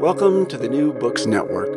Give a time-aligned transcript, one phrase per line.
[0.00, 1.70] Welcome to the New Books Network.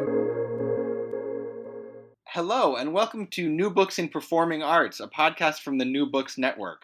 [2.28, 6.38] Hello, and welcome to New Books in Performing Arts, a podcast from the New Books
[6.38, 6.84] Network.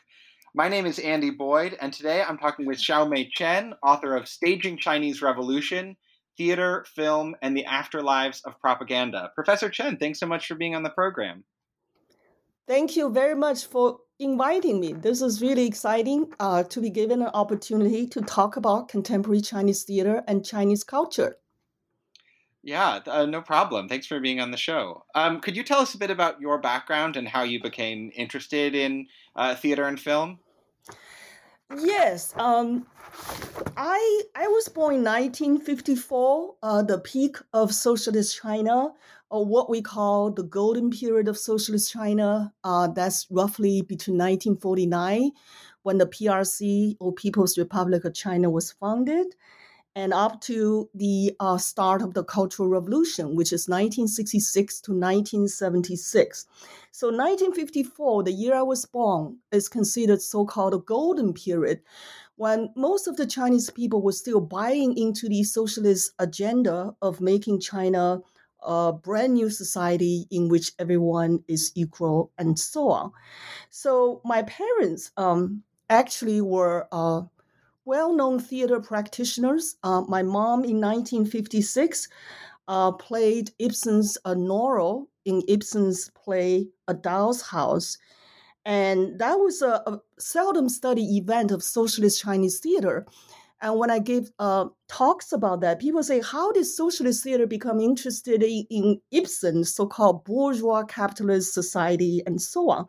[0.53, 4.77] My name is Andy Boyd, and today I'm talking with Xiaomei Chen, author of Staging
[4.77, 5.97] Chinese Revolution,
[6.37, 9.31] Theater, Film, and the Afterlives of Propaganda.
[9.35, 11.43] Professor Chen, thanks so much for being on the program.
[12.65, 14.93] Thank you very much for inviting me.
[14.93, 19.83] This is really exciting uh, to be given an opportunity to talk about contemporary Chinese
[19.83, 21.37] theater and Chinese culture.
[22.63, 23.87] Yeah, uh, no problem.
[23.87, 25.05] Thanks for being on the show.
[25.13, 28.73] Um, could you tell us a bit about your background and how you became interested
[28.73, 30.39] in uh, theater and film?
[31.77, 32.85] Yes, um,
[33.75, 38.93] I I was born in 1954, uh, the peak of socialist China,
[39.29, 42.53] or what we call the golden period of socialist China.
[42.63, 45.31] Uh, that's roughly between 1949,
[45.83, 49.27] when the PRC or People's Republic of China was founded,
[49.95, 56.45] and up to the uh, start of the Cultural Revolution, which is 1966 to 1976.
[56.91, 61.81] So 1954, the year I was born, is considered so-called a golden period
[62.37, 67.61] when most of the Chinese people were still buying into the socialist agenda of making
[67.61, 68.19] China
[68.65, 73.11] a brand new society in which everyone is equal and so on.
[73.69, 77.21] So my parents um, actually were uh,
[77.85, 79.75] well-known theater practitioners.
[79.83, 82.09] Uh, my mom in 1956
[82.67, 87.97] uh, played Ibsen's uh, Nora in Ibsen's play A Doll's House.
[88.65, 93.05] And that was a, a seldom studied event of socialist Chinese theater.
[93.65, 97.79] And when I give uh, talks about that, people say, how did socialist theater become
[97.79, 102.85] interested in, in Ibsen's so-called bourgeois capitalist society and so on?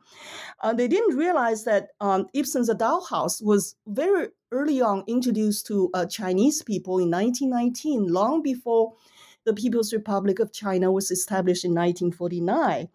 [0.61, 6.05] Uh, they didn't realize that um, Ibsen's Dollhouse was very early on introduced to uh,
[6.05, 8.93] Chinese people in 1919, long before
[9.47, 12.91] the People's Republic of China was established in 1949.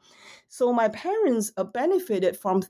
[0.50, 2.62] So my parents uh, benefited from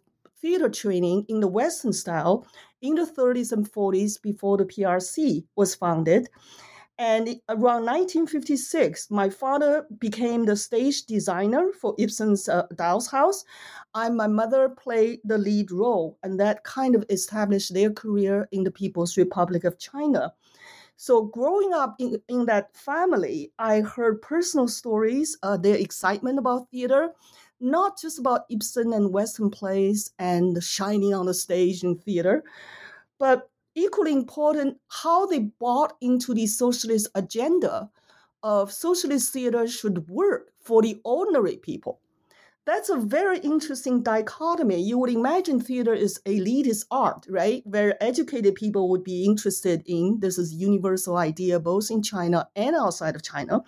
[0.41, 2.47] theater training in the Western style
[2.81, 6.29] in the 30s and 40s before the PRC was founded.
[6.97, 13.43] And around 1956, my father became the stage designer for Ibsen's uh, Doll's House.
[13.95, 18.63] And my mother played the lead role, and that kind of established their career in
[18.63, 20.33] the People's Republic of China.
[20.95, 26.69] So, growing up in, in that family, I heard personal stories, uh, their excitement about
[26.69, 27.09] theater,
[27.61, 32.43] not just about Ibsen and Western plays and shining on the stage in theater,
[33.19, 37.89] but equally important, how they bought into the socialist agenda
[38.43, 41.99] of socialist theater should work for the ordinary people.
[42.65, 44.81] That's a very interesting dichotomy.
[44.81, 47.63] You would imagine theater is elitist art, right?
[47.65, 50.19] Where educated people would be interested in.
[50.19, 53.63] This is universal idea both in China and outside of China.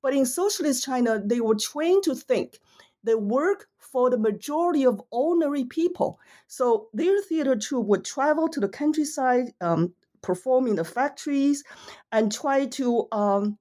[0.00, 2.60] But in socialist China, they were trained to think
[3.04, 6.18] they work for the majority of ordinary people.
[6.46, 9.92] So their theater troupe would travel to the countryside, um,
[10.22, 11.64] perform in the factories,
[12.12, 13.58] and try to um,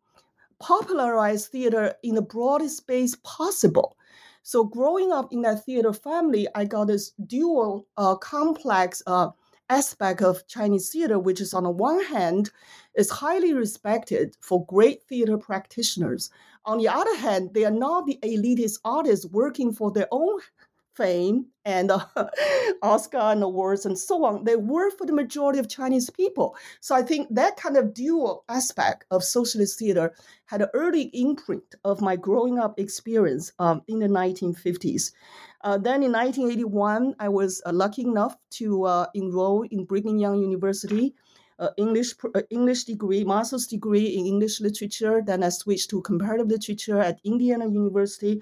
[0.59, 3.95] popularize theater in the broadest space possible.
[4.43, 9.29] So growing up in that theater family, I got this dual uh, complex uh,
[9.69, 12.49] aspect of Chinese theater, which is on the one hand
[12.95, 16.29] is highly respected for great theater practitioners.
[16.69, 20.39] On the other hand, they are not the elitist artists working for their own
[20.93, 22.05] fame and uh,
[22.83, 24.43] Oscar and awards and so on.
[24.43, 26.55] They work for the majority of Chinese people.
[26.79, 30.13] So I think that kind of dual aspect of socialist theater
[30.45, 35.11] had an early imprint of my growing up experience um, in the 1950s.
[35.61, 40.39] Uh, then in 1981, I was uh, lucky enough to uh, enroll in Brigham Young
[40.39, 41.15] University.
[41.59, 45.21] Uh, English uh, English degree, master's degree in English literature.
[45.25, 48.41] Then I switched to comparative literature at Indiana University,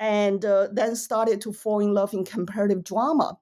[0.00, 3.38] and uh, then started to fall in love in comparative drama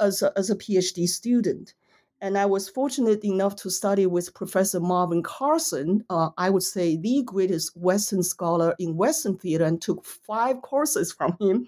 [0.00, 1.74] as a, as a PhD student.
[2.22, 6.96] And I was fortunate enough to study with Professor Marvin Carlson, uh, I would say
[6.96, 11.66] the greatest Western scholar in Western theater, and took five courses from him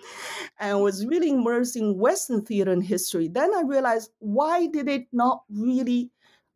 [0.61, 3.29] and was really immersed in Western theater and history.
[3.29, 6.11] Then I realized why did it not really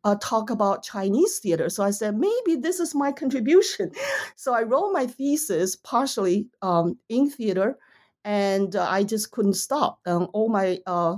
[0.07, 1.69] uh, talk about Chinese theater?
[1.69, 3.91] So I said, maybe this is my contribution.
[4.35, 7.77] So I wrote my thesis partially um, in theater,
[8.23, 9.99] and uh, I just couldn't stop.
[10.05, 11.17] And all my uh,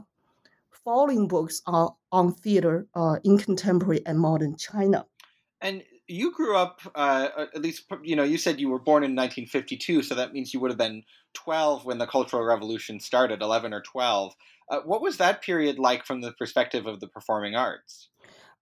[0.84, 5.06] following books are on theater uh, in contemporary and modern China.
[5.62, 9.12] And you grew up, uh, at least, you know, you said you were born in
[9.12, 11.04] 1952, so that means you would have been
[11.34, 14.34] 12 when the Cultural Revolution started, 11 or 12.
[14.70, 18.10] Uh, what was that period like from the perspective of the performing arts?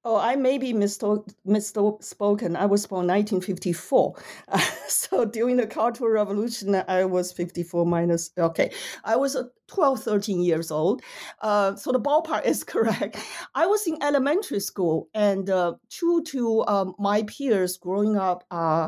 [0.09, 2.55] Oh, I may be misspoken.
[2.55, 4.15] I was born 1954.
[4.47, 4.57] Uh,
[4.87, 8.71] so during the Cultural Revolution, I was 54 minus, okay.
[9.03, 9.35] I was
[9.67, 11.01] 12, 13 years old.
[11.41, 13.17] Uh, so the ballpark is correct.
[13.53, 18.87] I was in elementary school, and uh, true to um, my peers growing up uh,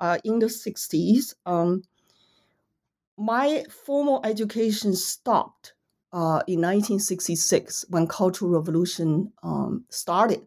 [0.00, 1.84] uh in the 60s, um,
[3.16, 5.74] my formal education stopped
[6.12, 10.46] uh, in 1966 when Cultural Revolution um, started,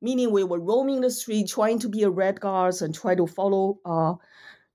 [0.00, 3.26] meaning we were roaming the street trying to be a red guards and try to
[3.26, 4.14] follow uh,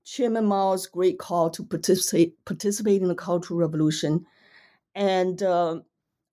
[0.04, 4.26] Chairman Mao's great call to participate participate in the Cultural Revolution,
[4.94, 5.80] and uh,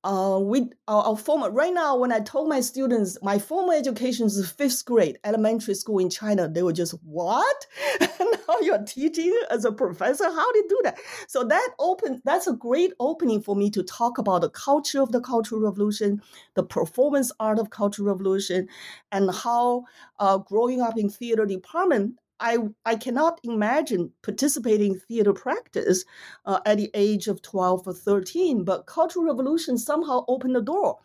[0.03, 4.25] uh, we our, our, former right now when i told my students my former education
[4.25, 7.67] is fifth grade elementary school in china they were just what?
[8.19, 10.25] Now you're teaching as a professor?
[10.25, 10.97] How do you do that?
[11.27, 15.11] So that open that's a great opening for me to talk about the culture of
[15.11, 16.21] the cultural revolution
[16.55, 18.67] the performance art of cultural revolution
[19.11, 19.83] and how
[20.19, 26.03] uh, growing up in theater department I, I cannot imagine participating in theater practice
[26.45, 30.97] uh, at the age of 12 or 13, but Cultural Revolution somehow opened the door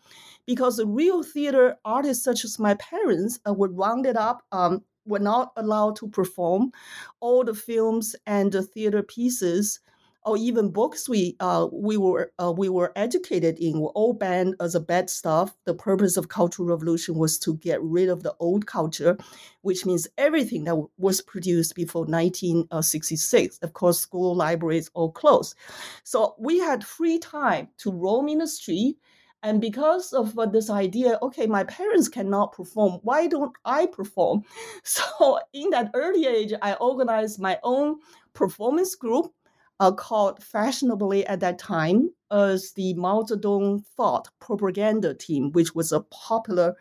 [0.45, 5.19] because the real theater artists, such as my parents, uh, were rounded up, um, were
[5.19, 6.71] not allowed to perform
[7.19, 9.79] all the films and the theater pieces
[10.27, 14.55] or even books we uh, we were uh, we were educated in were all banned
[14.59, 15.55] as a bad stuff.
[15.63, 19.17] The purpose of Cultural Revolution was to get rid of the old culture,
[19.61, 23.59] which means everything that was produced before 1966.
[23.59, 25.55] Of course, school libraries all closed,
[26.03, 28.97] so we had free time to roam in the street.
[29.43, 32.99] And because of uh, this idea, okay, my parents cannot perform.
[33.03, 34.43] Why don't I perform?
[34.83, 37.99] So in that early age, I organized my own
[38.33, 39.31] performance group
[39.79, 45.91] uh, called fashionably at that time as the Mao Zedong Thought Propaganda Team, which was
[45.91, 46.75] a popular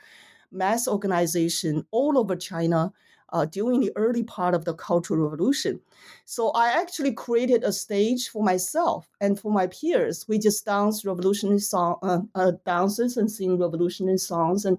[0.50, 2.92] mass organization all over China
[3.32, 5.80] uh, during the early part of the Cultural Revolution.
[6.24, 10.26] So I actually created a stage for myself and for my peers.
[10.28, 14.78] We just danced revolutionary song, uh, uh, dances and sing revolutionary songs and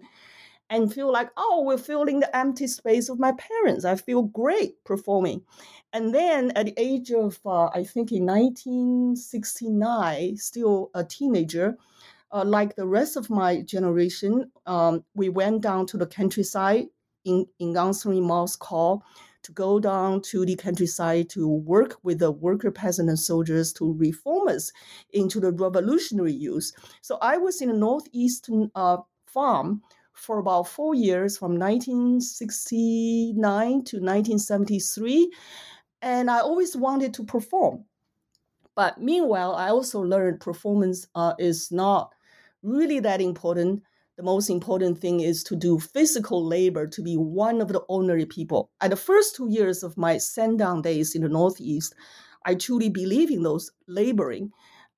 [0.70, 3.86] and feel like, oh, we're filling the empty space of my parents.
[3.86, 5.44] I feel great performing.
[5.94, 11.78] And then at the age of, uh, I think in 1969, still a teenager,
[12.32, 16.88] uh, like the rest of my generation, um, we went down to the countryside
[17.24, 19.04] in, in answering Mao's call
[19.44, 23.94] to go down to the countryside to work with the worker, peasant, and soldiers to
[23.94, 24.74] reform us
[25.14, 26.74] into the revolutionary youth.
[27.02, 29.84] So I was in a northeastern uh, farm
[30.18, 35.32] for about four years from 1969 to 1973
[36.02, 37.86] and I always wanted to perform.
[38.76, 42.14] But meanwhile, I also learned performance uh, is not
[42.62, 43.82] really that important.
[44.18, 48.26] The most important thing is to do physical labor to be one of the ordinary
[48.26, 48.70] people.
[48.82, 51.96] At the first two years of my sent-down days in the Northeast,
[52.46, 54.52] I truly believe in those laboring.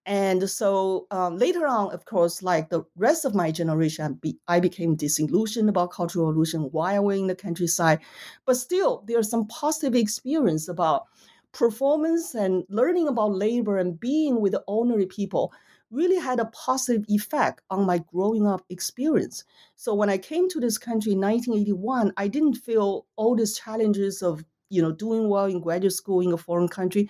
[0.05, 4.95] And so um, later on, of course, like the rest of my generation, I became
[4.95, 7.99] disillusioned about cultural revolution while we're in the countryside.
[8.45, 11.05] But still, there's some positive experience about
[11.51, 15.51] performance and learning about labor and being with the ordinary people
[15.91, 19.43] really had a positive effect on my growing up experience.
[19.75, 24.21] So when I came to this country in 1981, I didn't feel all these challenges
[24.21, 27.09] of you know doing well in graduate school in a foreign country.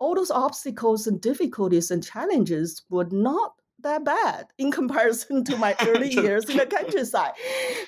[0.00, 5.76] All those obstacles and difficulties and challenges were not that bad in comparison to my
[5.86, 7.32] early years in the countryside.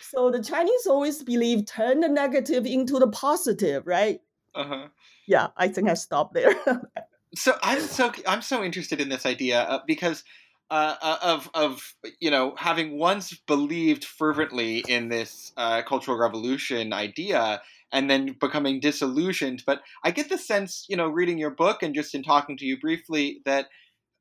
[0.02, 4.20] So the Chinese always believe turn the negative into the positive, right?
[4.54, 4.88] Uh-huh.
[5.26, 6.54] Yeah, I think I stopped there.
[7.34, 10.24] so I'm so I'm so interested in this idea uh, because
[10.70, 16.92] uh, uh, of of you know having once believed fervently in this uh, cultural revolution
[16.92, 19.62] idea and then becoming disillusioned.
[19.66, 22.64] But I get the sense, you know, reading your book and just in talking to
[22.64, 23.68] you briefly, that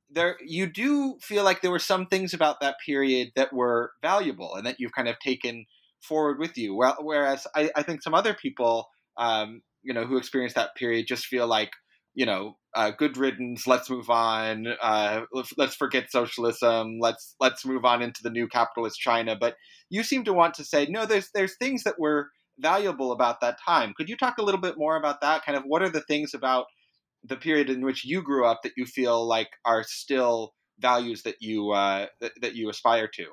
[0.10, 4.56] there you do feel like there were some things about that period that were valuable
[4.56, 5.66] and that you've kind of taken
[6.02, 6.76] forward with you.
[6.76, 11.08] Well, whereas I, I think some other people, um, you know, who experienced that period
[11.08, 11.72] just feel like,
[12.14, 13.68] you know, uh, good riddance.
[13.68, 14.68] Let's move on.
[14.82, 15.22] Uh,
[15.58, 17.00] let's forget socialism.
[17.00, 19.38] Let's let's move on into the new capitalist China.
[19.40, 19.56] But
[19.90, 21.06] you seem to want to say no.
[21.06, 22.30] There's there's things that were
[22.62, 23.94] valuable about that time.
[23.96, 25.44] Could you talk a little bit more about that?
[25.46, 26.66] Kind of what are the things about
[27.24, 31.36] the period in which you grew up that you feel like are still values that
[31.40, 33.26] you uh, that, that you aspire to?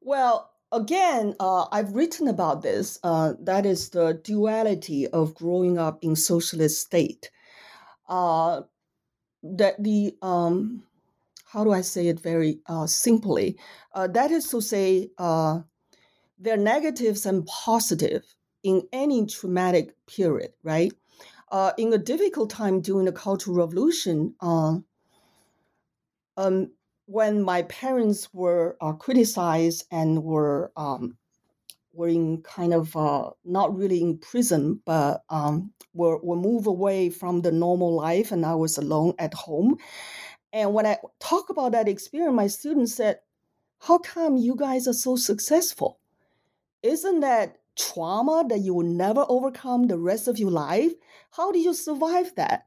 [0.00, 2.98] Well, again, uh, I've written about this.
[3.02, 7.30] Uh, that is the duality of growing up in socialist state.
[8.08, 8.62] Uh,
[9.42, 10.82] that the um,
[11.46, 13.56] how do I say it very uh, simply?
[13.94, 15.60] Uh, that is to say, uh,
[16.44, 18.22] there are negatives and positive
[18.62, 20.92] in any traumatic period, right?
[21.50, 24.78] uh, in a difficult time during the Cultural Revolution, uh,
[26.36, 26.72] um,
[27.06, 31.16] when my parents were uh, criticized and were um,
[31.92, 37.10] were in kind of uh, not really in prison, but um, were were moved away
[37.10, 39.76] from the normal life, and I was alone at home.
[40.52, 43.20] And when I talk about that experience, my students said,
[43.80, 46.00] "How come you guys are so successful?
[46.84, 50.92] Isn't that trauma that you will never overcome the rest of your life?
[51.30, 52.66] How do you survive that?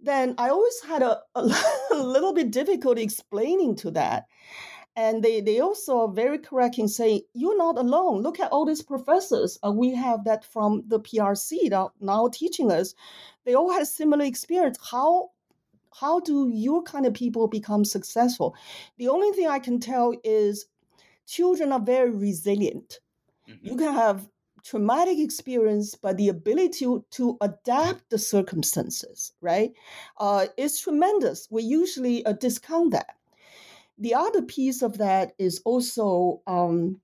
[0.00, 1.42] Then I always had a, a,
[1.94, 4.24] little bit difficult explaining to that.
[4.96, 8.22] And they, they also are very correct in saying, you're not alone.
[8.22, 9.58] Look at all these professors.
[9.62, 12.94] Uh, we have that from the PRC that now teaching us.
[13.44, 14.78] They all had similar experience.
[14.90, 15.30] How
[16.00, 18.56] how do your kind of people become successful?
[18.96, 20.64] The only thing I can tell is
[21.26, 22.98] children are very resilient.
[23.48, 23.66] Mm-hmm.
[23.66, 24.28] You can have
[24.64, 29.72] traumatic experience, but the ability to, adapt the circumstances, right,
[30.18, 31.48] uh, is tremendous.
[31.50, 33.16] We usually uh, discount that.
[33.98, 37.00] The other piece of that is also um,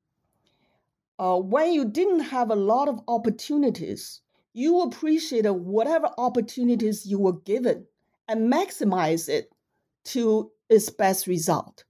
[1.19, 4.21] uh, when you didn't have a lot of opportunities,
[4.53, 7.87] you appreciated whatever opportunities you were given
[8.29, 9.53] and maximize it
[10.05, 11.85] to its best result.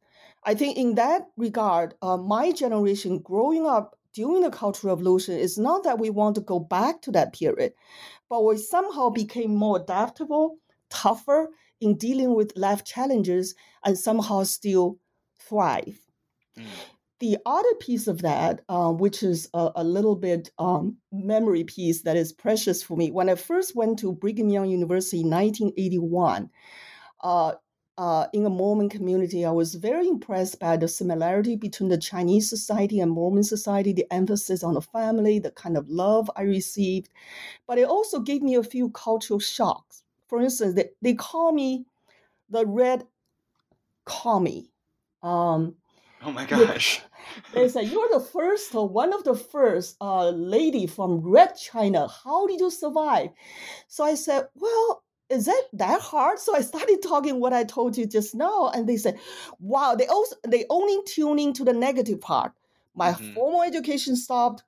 [0.45, 5.59] I think in that regard, uh, my generation growing up during the Cultural Revolution is
[5.59, 7.73] not that we want to go back to that period,
[8.29, 10.59] but we somehow became more adaptable,
[10.91, 11.49] tougher
[11.81, 14.99] in dealing with life challenges, and somehow still
[15.39, 16.01] thrive.
[16.59, 16.65] Mm.
[17.21, 22.03] The other piece of that, uh, which is a, a little bit um, memory piece
[22.03, 26.49] that is precious for me, when I first went to Brigham Young University in 1981,
[27.25, 27.55] uh,
[27.99, 32.49] uh, in a Mormon community, I was very impressed by the similarity between the Chinese
[32.49, 37.09] society and Mormon society, the emphasis on the family, the kind of love I received.
[37.67, 40.05] But it also gave me a few cultural shocks.
[40.29, 41.87] For instance, they, they call me
[42.49, 43.05] the red
[44.05, 44.71] commie.
[45.25, 45.75] Um,
[46.23, 47.03] oh my gosh.
[47.53, 52.09] They said, You're the first or one of the first uh, lady from Red China.
[52.09, 53.31] How did you survive?
[53.87, 56.39] So I said, Well, is that that hard?
[56.39, 59.19] So I started talking what I told you just now, and they said,
[59.61, 62.53] "Wow, they also they only tuning to the negative part.
[62.95, 63.35] My mm-hmm.
[63.35, 64.65] formal education stopped.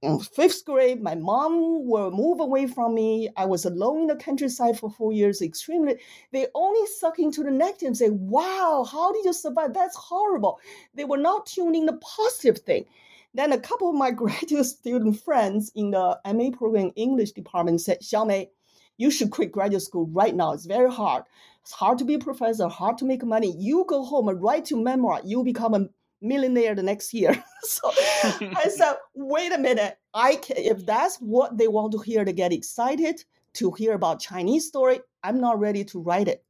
[0.00, 3.28] In fifth grade, my mom will move away from me.
[3.36, 5.40] I was alone in the countryside for four years.
[5.40, 5.96] Extremely,
[6.32, 9.74] they only suck into the negative and say, "Wow, how did you survive?
[9.74, 10.60] That's horrible."
[10.94, 12.86] They were not tuning the positive thing.
[13.34, 18.00] Then a couple of my graduate student friends in the MA program English department said,
[18.00, 18.48] "Xiaomei."
[18.96, 20.52] You should quit graduate school right now.
[20.52, 21.24] It's very hard.
[21.62, 23.54] It's hard to be a professor, hard to make money.
[23.56, 25.88] You go home and write your memoir, you become a
[26.20, 27.42] millionaire the next year.
[27.62, 29.98] so I said, wait a minute.
[30.14, 34.20] I can, if that's what they want to hear to get excited to hear about
[34.20, 36.44] Chinese story, I'm not ready to write it.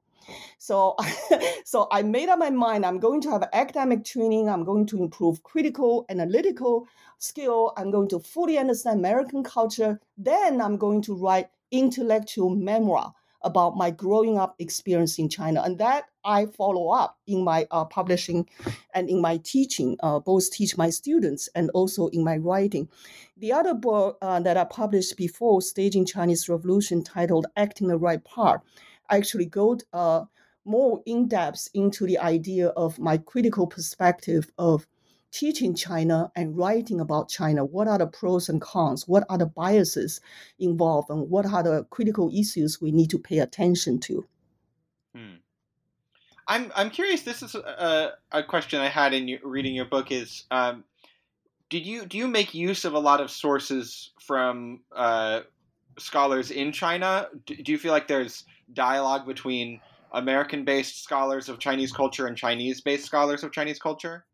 [0.59, 0.97] So,
[1.65, 2.87] so I made up my mind.
[2.87, 4.49] I'm going to have academic training.
[4.49, 6.87] I'm going to improve critical analytical
[7.19, 7.73] skill.
[7.77, 10.01] I'm going to fully understand American culture.
[10.17, 13.13] Then I'm going to write intellectual memoir
[13.45, 15.63] about my growing up experience in China.
[15.63, 18.49] And that I follow up in my uh, publishing
[18.95, 22.89] and in my teaching, uh, both teach my students and also in my writing.
[23.37, 28.23] The other book uh, that I published before Staging Chinese Revolution titled Acting the Right
[28.23, 28.61] Part,
[29.11, 30.25] I actually go uh,
[30.65, 34.87] more in depth into the idea of my critical perspective of
[35.33, 37.65] teaching China and writing about China.
[37.65, 39.09] What are the pros and cons?
[39.09, 40.21] What are the biases
[40.59, 41.11] involved?
[41.11, 44.27] And what are the critical issues we need to pay attention to?
[45.17, 45.37] Hmm.
[46.47, 47.23] I'm I'm curious.
[47.23, 50.13] This is a, a question I had in your, reading your book.
[50.13, 50.85] Is um,
[51.71, 55.41] did you do you make use of a lot of sources from uh,
[55.99, 57.29] scholars in China?
[57.47, 59.81] Do, do you feel like there's dialogue between
[60.13, 64.27] American-based scholars of Chinese culture and Chinese-based scholars of Chinese culture?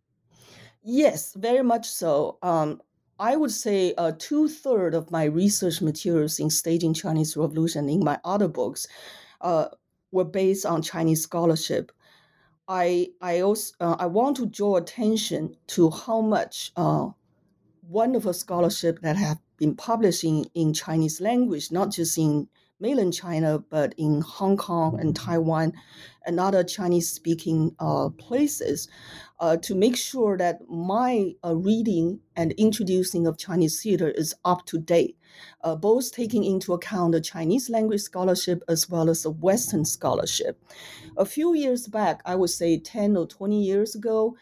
[0.90, 2.38] Yes, very much so.
[2.42, 2.80] Um,
[3.18, 8.02] I would say uh, two thirds of my research materials in staging Chinese Revolution in
[8.02, 8.86] my other books
[9.42, 9.66] uh,
[10.12, 11.92] were based on Chinese scholarship.
[12.68, 17.08] I I also uh, I want to draw attention to how much uh,
[17.82, 22.48] wonderful scholarship that have been publishing in Chinese language, not just in
[22.80, 25.72] mainland China, but in Hong Kong and Taiwan
[26.26, 28.88] and other Chinese speaking uh, places
[29.40, 34.64] uh, to make sure that my uh, reading and introducing of Chinese theater is up
[34.66, 35.16] to date,
[35.62, 40.62] uh, both taking into account the Chinese language scholarship as well as the Western scholarship.
[41.16, 44.36] A few years back, I would say 10 or 20 years ago,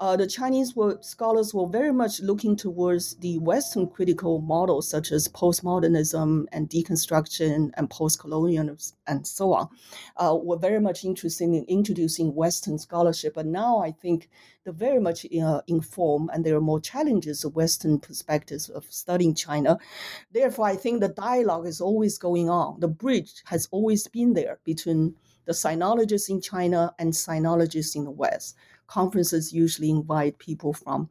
[0.00, 5.12] uh, the Chinese were, scholars were very much looking towards the Western critical models such
[5.12, 9.68] as postmodernism and deconstruction and postcolonialism and so on.
[10.16, 14.30] Uh, were very much interested in introducing Western scholarship, but now I think
[14.64, 19.34] they're very much uh, informed and there are more challenges of Western perspectives of studying
[19.34, 19.78] China.
[20.32, 22.80] Therefore, I think the dialogue is always going on.
[22.80, 25.14] The bridge has always been there between
[25.44, 28.56] the sinologists in China and sinologists in the West
[28.90, 31.08] conferences usually invite people from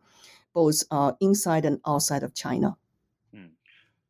[0.53, 2.75] both uh, inside and outside of China.
[3.33, 3.45] Hmm.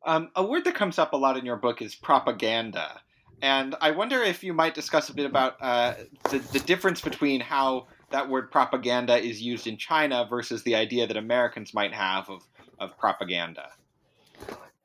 [0.04, 3.00] Um, a word that comes up a lot in your book is propaganda.
[3.42, 5.94] And I wonder if you might discuss a bit about uh,
[6.30, 11.06] the, the difference between how that word propaganda is used in China versus the idea
[11.06, 12.42] that Americans might have of,
[12.78, 13.70] of propaganda.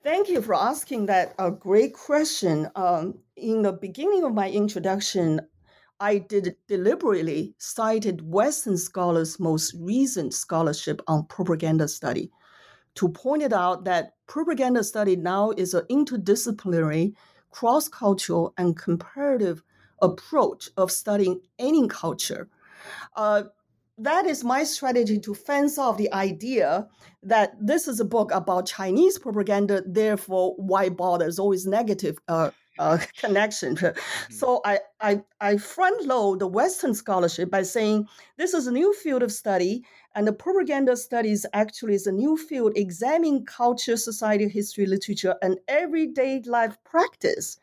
[0.04, 2.70] Thank you for asking that a great question.
[2.76, 5.42] Um, in the beginning of my introduction,
[6.00, 12.32] I did deliberately cited Western scholars' most recent scholarship on propaganda study
[12.96, 17.14] to point it out that propaganda study now is an interdisciplinary,
[17.52, 19.62] cross-cultural, and comparative
[20.02, 22.50] approach of studying any culture.
[23.16, 23.44] Uh,
[23.98, 26.88] that is my strategy to fence off the idea
[27.24, 31.26] that this is a book about Chinese propaganda, therefore, why bother?
[31.26, 33.76] There's always negative uh, uh, connection.
[33.76, 34.34] Mm-hmm.
[34.34, 38.08] So I, I, I front load the Western scholarship by saying
[38.38, 39.84] this is a new field of study,
[40.16, 45.58] and the propaganda studies actually is a new field examining culture, society, history, literature, and
[45.68, 47.58] everyday life practice.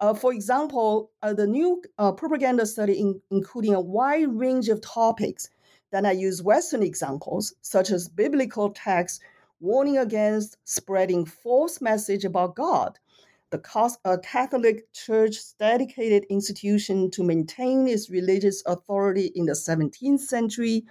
[0.00, 4.80] Uh, for example, uh, the new uh, propaganda study in, including a wide range of
[4.80, 5.48] topics.
[5.92, 9.20] Then I use Western examples, such as biblical texts
[9.60, 12.98] warning against spreading false message about God,
[13.52, 20.84] the Catholic Church's dedicated institution to maintain its religious authority in the 17th century,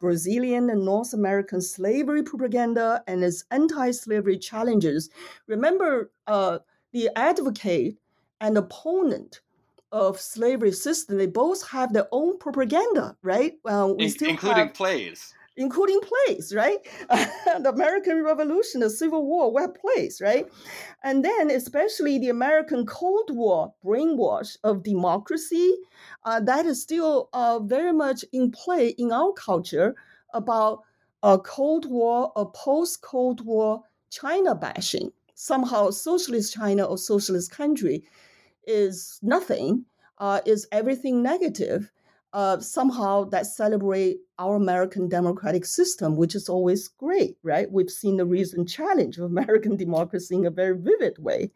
[0.00, 5.10] Brazilian and North American slavery propaganda, and its anti slavery challenges.
[5.46, 6.58] Remember, uh,
[6.92, 7.98] the advocate
[8.40, 9.40] and opponent
[9.92, 13.54] of slavery system, they both have their own propaganda, right?
[13.64, 16.78] Uh, we In- still including have, plays including plays, right?
[17.08, 20.46] the American Revolution, the Civil War were plays, right?
[21.02, 25.74] And then, especially the American Cold War brainwash of democracy,
[26.24, 29.94] uh, that is still uh, very much in play in our culture
[30.32, 30.84] about
[31.22, 35.10] a Cold War, a post Cold War China bashing.
[35.34, 38.04] Somehow, socialist China or socialist country
[38.66, 39.84] is nothing,
[40.18, 41.90] uh, is everything negative
[42.32, 47.70] uh, somehow that celebrate our American democratic system, which is always great, right?
[47.70, 51.50] We've seen the recent challenge of American democracy in a very vivid way,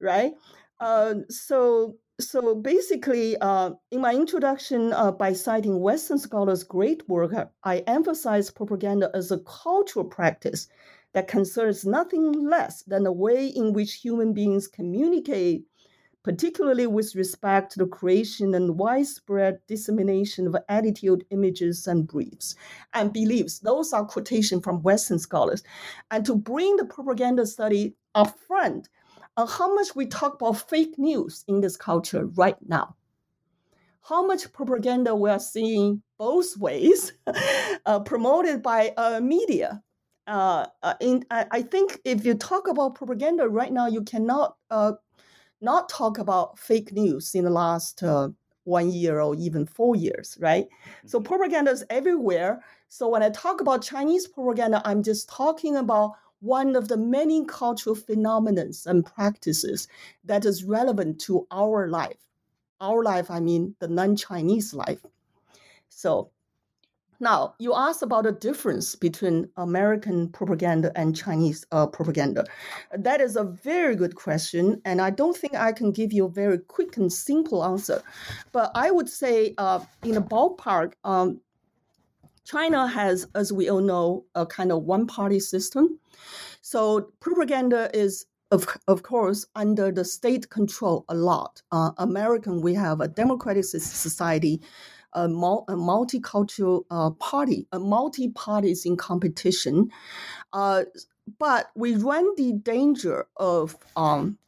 [0.00, 0.32] right?
[0.80, 7.32] Uh, so, so basically, uh, in my introduction, uh, by citing Western scholars' great work,
[7.64, 10.68] I emphasize propaganda as a cultural practice
[11.14, 15.64] that concerns nothing less than the way in which human beings communicate
[16.22, 22.54] particularly with respect to the creation and widespread dissemination of attitude, images, and briefs
[22.94, 23.58] and beliefs.
[23.58, 25.62] Those are quotations from Western scholars.
[26.10, 28.88] And to bring the propaganda study up front,
[29.36, 32.94] uh, how much we talk about fake news in this culture right now.
[34.02, 37.12] How much propaganda we are seeing both ways,
[37.86, 39.82] uh, promoted by uh, media.
[40.26, 44.56] Uh, uh, in, I, I, think if you talk about propaganda right now, you cannot
[44.70, 44.92] uh,
[45.62, 48.28] not talk about fake news in the last uh,
[48.64, 50.66] one year or even four years, right?
[50.66, 51.08] Mm-hmm.
[51.08, 52.62] So propaganda is everywhere.
[52.88, 57.44] So when I talk about Chinese propaganda, I'm just talking about one of the many
[57.46, 59.88] cultural phenomena and practices
[60.24, 62.18] that is relevant to our life.
[62.80, 65.04] Our life, I mean the non-Chinese life.
[65.88, 66.30] So
[67.22, 72.44] now, you asked about the difference between American propaganda and Chinese uh, propaganda.
[72.92, 76.28] That is a very good question, and I don't think I can give you a
[76.28, 78.02] very quick and simple answer.
[78.50, 81.40] But I would say, uh, in a ballpark, um,
[82.44, 86.00] China has, as we all know, a kind of one party system.
[86.60, 91.62] So propaganda is of, of course, under the state control a lot.
[91.70, 94.60] Uh, American, we have a democratic society
[95.14, 99.90] a, mul- a multicultural uh, party, a multi parties in competition.
[100.52, 100.84] Uh,
[101.38, 104.38] but we run the danger of um,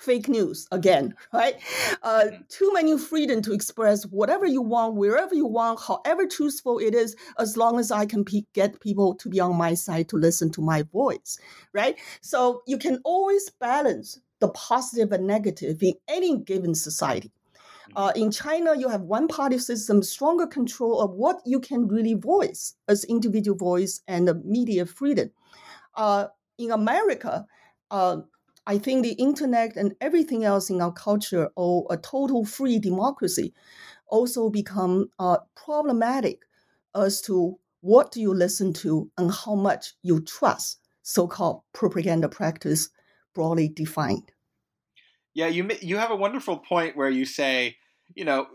[0.00, 1.56] fake news again, right?
[2.02, 2.42] Uh, mm-hmm.
[2.48, 7.14] too many freedom to express whatever you want, wherever you want, however truthful it is,
[7.38, 10.50] as long as I can pe- get people to be on my side to listen
[10.52, 11.38] to my voice,
[11.72, 11.98] right?
[12.20, 17.30] So you can always balance the positive and negative in any given society.
[17.96, 22.14] Uh, in China, you have one party system, stronger control of what you can really
[22.14, 25.30] voice as individual voice and media freedom.
[25.96, 26.26] Uh,
[26.58, 27.46] in America,
[27.90, 28.18] uh,
[28.66, 33.52] I think the internet and everything else in our culture, or a total free democracy,
[34.06, 36.42] also become uh, problematic
[36.94, 42.90] as to what do you listen to and how much you trust so-called propaganda practice
[43.34, 44.32] broadly defined.
[45.32, 47.76] Yeah, you you have a wonderful point where you say,
[48.14, 48.46] you know,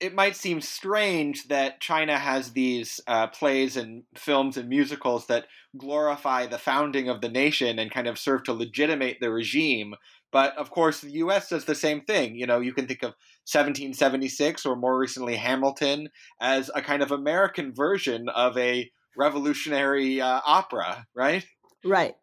[0.00, 5.46] it might seem strange that China has these uh, plays and films and musicals that
[5.78, 9.94] glorify the founding of the nation and kind of serve to legitimate the regime.
[10.32, 11.48] But of course, the U.S.
[11.48, 12.34] does the same thing.
[12.34, 13.14] You know, you can think of
[13.50, 16.08] 1776 or more recently Hamilton
[16.40, 21.46] as a kind of American version of a revolutionary uh, opera, right?
[21.84, 22.16] Right.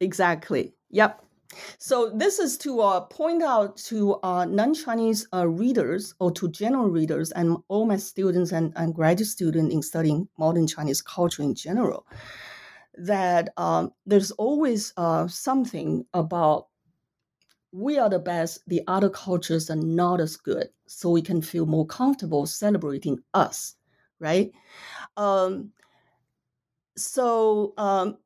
[0.00, 0.72] Exactly.
[0.90, 1.22] Yep.
[1.78, 6.90] So this is to uh, point out to uh, non-Chinese uh, readers or to general
[6.90, 11.54] readers and all my students and, and graduate students in studying modern Chinese culture in
[11.54, 12.06] general,
[12.94, 16.66] that um, there's always uh, something about
[17.72, 21.66] we are the best, the other cultures are not as good, so we can feel
[21.66, 23.74] more comfortable celebrating us,
[24.20, 24.50] right?
[25.16, 25.72] Um,
[26.96, 28.16] so um,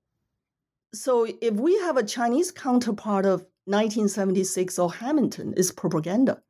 [0.94, 6.42] so if we have a Chinese counterpart of 1976 or Hamilton, it's propaganda.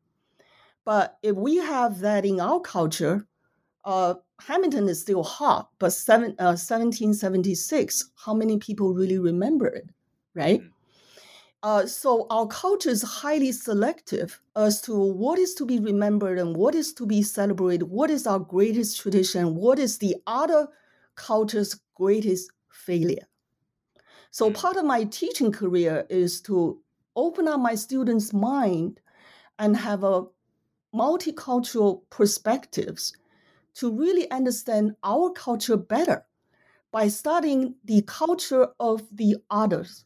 [0.84, 3.26] But if we have that in our culture,
[3.84, 9.88] uh, Hamilton is still hot, but seven, uh, 1776, how many people really remember it,
[10.34, 10.60] right?
[10.60, 10.68] Mm-hmm.
[11.64, 16.56] Uh, so our culture is highly selective as to what is to be remembered and
[16.56, 20.66] what is to be celebrated, what is our greatest tradition, what is the other
[21.14, 23.28] culture's greatest failure.
[24.32, 24.54] So mm.
[24.54, 26.80] part of my teaching career is to
[27.14, 29.00] open up my students' mind
[29.58, 30.24] and have a
[30.94, 33.12] multicultural perspectives
[33.74, 36.24] to really understand our culture better
[36.90, 40.04] by studying the culture of the others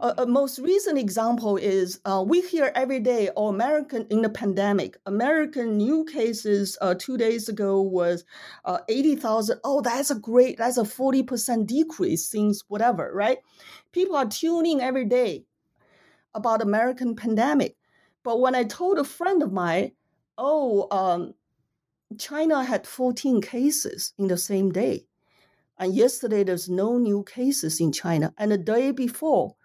[0.00, 4.28] a, a, most recent example is uh, we hear every day, oh, American in the
[4.28, 8.24] pandemic, American new cases uh, two days ago was
[8.64, 9.58] uh, 80,000.
[9.64, 13.38] Oh, that's a great, that's a 40% decrease since whatever, right?
[13.92, 15.44] People are tuning every day
[16.34, 17.76] about American pandemic.
[18.22, 19.92] But when I told a friend of mine,
[20.36, 21.34] oh, um,
[22.18, 25.06] China had 14 cases in the same day.
[25.78, 28.32] And yesterday, there's no new cases in China.
[28.38, 29.56] And the day before,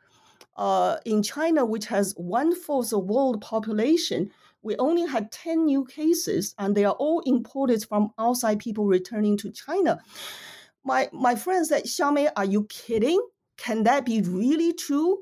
[0.57, 4.31] uh, in China, which has one fourth of world population,
[4.63, 9.37] we only had 10 new cases, and they are all imported from outside people returning
[9.37, 9.99] to China.
[10.83, 13.19] My, my friend said, Xiaomei, are you kidding?
[13.57, 15.19] Can that be really true?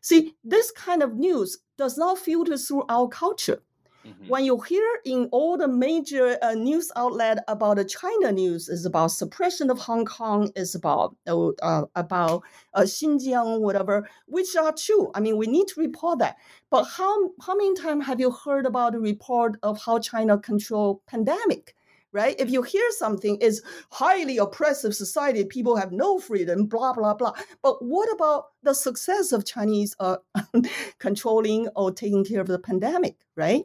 [0.00, 3.62] See, this kind of news does not filter through our culture.
[4.06, 4.28] Mm-hmm.
[4.28, 8.86] When you hear in all the major uh, news outlet about the China news, is
[8.86, 12.42] about suppression of Hong Kong, is about uh, uh, about
[12.74, 15.10] uh, Xinjiang, whatever, which are true.
[15.14, 16.36] I mean, we need to report that.
[16.70, 21.02] But how how many times have you heard about the report of how China control
[21.06, 21.74] pandemic?
[22.12, 22.36] right?
[22.38, 27.32] If you hear something is highly oppressive society, people have no freedom, blah blah blah.
[27.62, 30.16] But what about the success of Chinese uh,
[30.98, 33.64] controlling or taking care of the pandemic, right?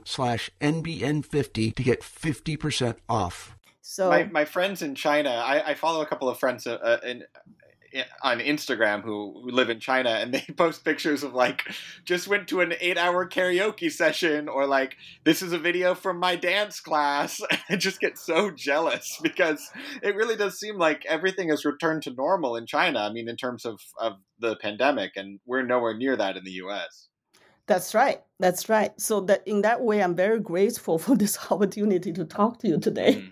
[0.05, 3.57] slash NBN50 to get 50% off.
[3.81, 6.97] So my, my friends in China, I, I follow a couple of friends uh, uh,
[7.03, 7.23] in,
[7.91, 11.63] in, on Instagram who, who live in China, and they post pictures of like
[12.05, 16.19] just went to an eight hour karaoke session, or like this is a video from
[16.19, 17.41] my dance class.
[17.69, 19.69] I just get so jealous because
[20.01, 22.99] it really does seem like everything has returned to normal in China.
[22.99, 26.51] I mean, in terms of, of the pandemic, and we're nowhere near that in the
[26.51, 27.09] U.S.
[27.67, 28.21] That's right.
[28.39, 28.99] That's right.
[28.99, 32.79] So that in that way, I'm very grateful for this opportunity to talk to you
[32.79, 33.23] today.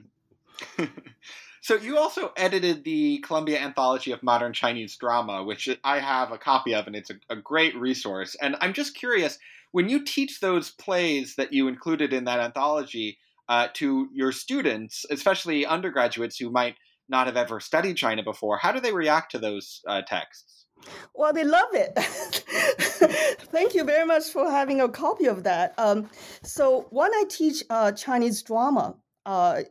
[0.78, 0.90] Mm.
[1.62, 6.38] so you also edited the Columbia Anthology of Modern Chinese Drama, which I have a
[6.38, 8.36] copy of, and it's a, a great resource.
[8.42, 9.40] And I'm just curious,
[9.72, 15.06] when you teach those plays that you included in that anthology uh, to your students,
[15.10, 16.76] especially undergraduates who might
[17.08, 20.66] not have ever studied China before, how do they react to those uh, texts?
[21.14, 21.94] Well, they love it.
[23.52, 25.74] Thank you very much for having a copy of that.
[25.78, 26.10] Um,
[26.44, 29.62] so when I teach uh, Chinese drama uh,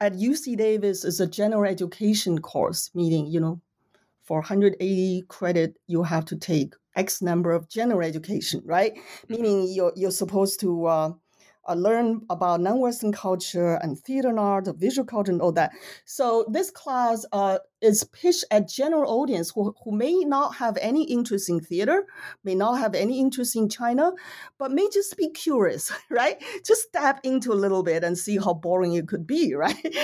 [0.00, 3.60] at UC Davis is a general education course, meaning you know,
[4.22, 8.94] for 180 credit you have to take X number of general education, right?
[8.94, 9.34] Mm-hmm.
[9.34, 11.14] Meaning you're you're supposed to
[11.68, 15.72] uh, learn about non-Western culture and theater and art, visual culture, and all that.
[16.04, 21.04] So this class uh, is pitched at general audience who, who may not have any
[21.04, 22.06] interest in theater,
[22.44, 24.12] may not have any interest in China,
[24.58, 26.42] but may just be curious, right?
[26.64, 29.96] Just step into a little bit and see how boring it could be, right?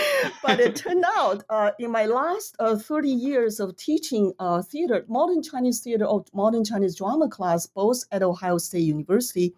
[0.42, 5.04] but it turned out uh, in my last uh, 30 years of teaching uh, theater,
[5.08, 9.54] modern Chinese theater or modern Chinese drama class, both at Ohio State University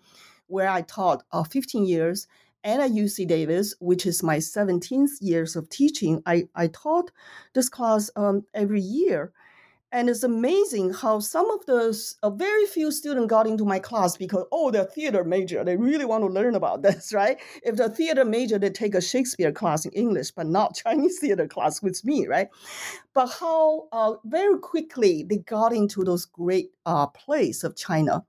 [0.47, 2.27] where I taught uh, 15 years,
[2.65, 6.23] and at UC Davis, which is my 17th years of teaching.
[6.25, 7.11] I, I taught
[7.53, 9.33] this class um, every year.
[9.93, 14.17] And it's amazing how some of those, a very few students got into my class
[14.17, 17.89] because oh they're theater major they really want to learn about this right if the
[17.89, 22.05] theater major they take a Shakespeare class in English but not Chinese theater class with
[22.05, 22.49] me right
[23.15, 28.25] but how uh, very quickly they got into those great uh, plays of China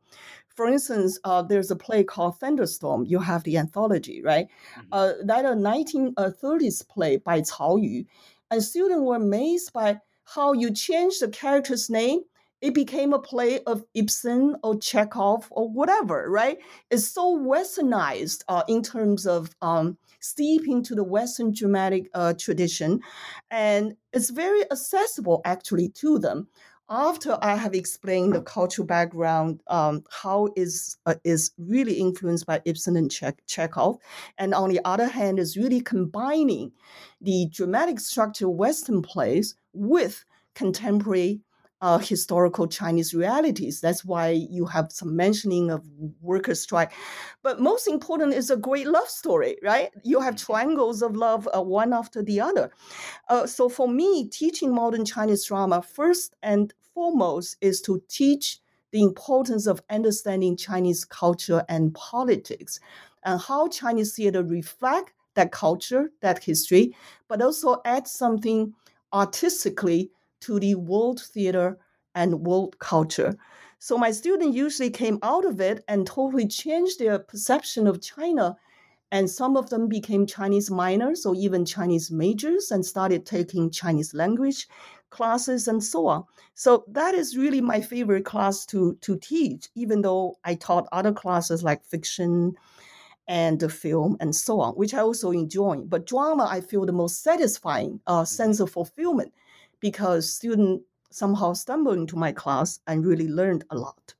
[0.55, 3.05] for instance, uh, there's a play called Thunderstorm.
[3.05, 4.47] You have the anthology, right?
[4.77, 4.87] Mm-hmm.
[4.91, 8.05] Uh, that a 1930s play by Cao Yu.
[8.49, 12.21] And students were amazed by how you changed the character's name.
[12.61, 16.57] It became a play of Ibsen or Chekhov or whatever, right?
[16.89, 23.01] It's so westernized uh, in terms of um, steep into the Western dramatic uh, tradition.
[23.51, 26.47] And it's very accessible actually to them
[26.89, 32.61] after I have explained the cultural background, um, how is uh, is really influenced by
[32.65, 33.97] Ibsen and che- Chekhov,
[34.37, 36.71] and on the other hand, is really combining
[37.21, 41.41] the dramatic structure Western plays with contemporary
[41.85, 43.79] uh, historical Chinese realities.
[43.79, 45.85] That's why you have some mentioning of
[46.19, 46.91] worker strike.
[47.43, 49.91] But most important is a great love story, right?
[50.03, 50.51] You have mm-hmm.
[50.51, 52.71] triangles of love, uh, one after the other.
[53.29, 59.03] Uh, so for me, teaching modern Chinese drama first and foremost is to teach the
[59.03, 62.79] importance of understanding Chinese culture and politics
[63.23, 66.95] and how Chinese theater reflect that culture, that history,
[67.27, 68.73] but also add something
[69.13, 70.09] artistically
[70.45, 71.77] to the world theater
[72.13, 73.35] and world culture.
[73.79, 78.55] So my students usually came out of it and totally changed their perception of China.
[79.11, 84.13] And some of them became Chinese minors or even Chinese majors and started taking Chinese
[84.13, 84.67] language
[85.09, 86.23] classes and so on.
[86.53, 91.13] So that is really my favorite class to, to teach, even though I taught other
[91.13, 92.55] classes like fiction
[93.27, 95.77] and the film and so on, which I also enjoy.
[95.77, 99.33] But drama, I feel the most satisfying uh, sense of fulfillment
[99.85, 104.15] because students somehow stumbled into my class and really learned a lot.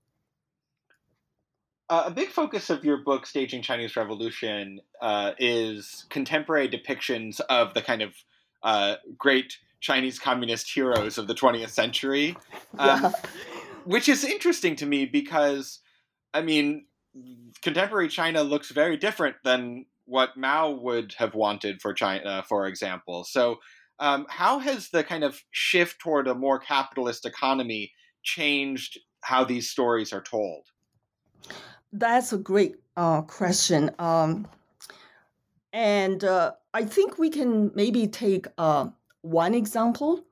[1.89, 7.73] Uh, a big focus of your book, Staging Chinese Revolution, uh, is contemporary depictions of
[7.73, 8.13] the kind of
[8.62, 12.38] uh, great Chinese communist heroes of the 20th century,
[12.78, 13.12] um, yeah.
[13.86, 15.80] which is interesting to me because,
[16.32, 16.86] I mean,
[17.63, 23.23] contemporary China looks very different than what Mao would have wanted for China, for example.
[23.23, 23.58] So,
[23.99, 27.91] um, how has the kind of shift toward a more capitalist economy
[28.23, 30.65] changed how these stories are told?
[31.91, 33.91] That's a great uh, question.
[33.99, 34.47] Um,
[35.71, 38.89] and uh, I think we can maybe take uh,
[39.21, 40.23] one example.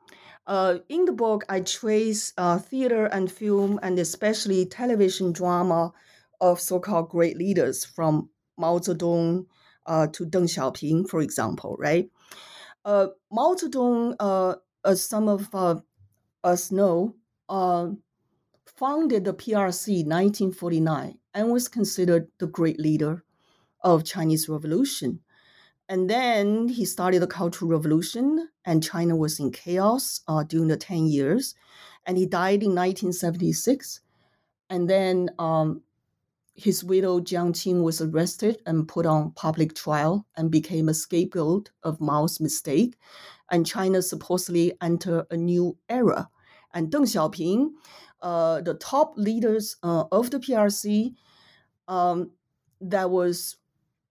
[0.45, 5.93] Uh, in the book, I trace uh, theater and film, and especially television drama
[6.41, 9.45] of so called great leaders from Mao Zedong
[9.85, 12.09] uh, to Deng Xiaoping, for example, right?
[12.85, 15.53] Uh, Mao Zedong, as some of
[16.43, 17.15] us know,
[17.47, 23.23] founded the PRC in 1949 and was considered the great leader
[23.81, 25.19] of Chinese Revolution.
[25.89, 30.77] And then he started the Cultural Revolution, and China was in chaos uh, during the
[30.77, 31.55] 10 years.
[32.05, 33.99] And he died in 1976.
[34.69, 35.81] And then um,
[36.55, 41.71] his widow, Jiang Qing, was arrested and put on public trial and became a scapegoat
[41.81, 42.95] of Mao's mistake.
[43.49, 46.29] And China supposedly entered a new era.
[46.73, 47.71] And Deng Xiaoping
[48.21, 51.15] uh, the top leaders uh, of the PRC
[51.87, 52.31] um,
[52.81, 53.57] that was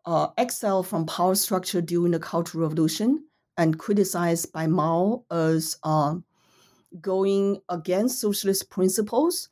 [0.05, 3.25] uh, exiled from power structure during the Cultural Revolution
[3.57, 6.25] and criticized by Mao as um,
[7.01, 9.49] going against socialist principles,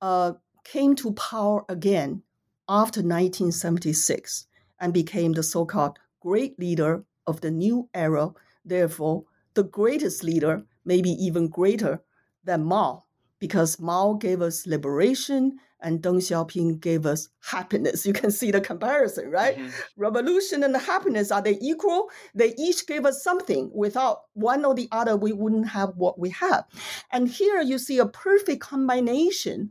[0.00, 0.32] uh,
[0.64, 2.22] came to power again
[2.68, 4.46] after 1976
[4.80, 8.30] and became the so-called great leader of the new era.
[8.64, 12.02] Therefore, the greatest leader, maybe even greater
[12.44, 13.04] than Mao
[13.38, 18.04] because Mao gave us liberation and Deng Xiaoping gave us happiness.
[18.06, 19.56] You can see the comparison, right?
[19.56, 19.68] Mm-hmm.
[19.96, 22.10] Revolution and happiness, are they equal?
[22.34, 23.70] They each gave us something.
[23.72, 26.64] Without one or the other, we wouldn't have what we have.
[27.12, 29.70] And here you see a perfect combination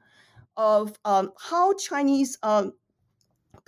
[0.56, 2.74] of um, how Chinese um,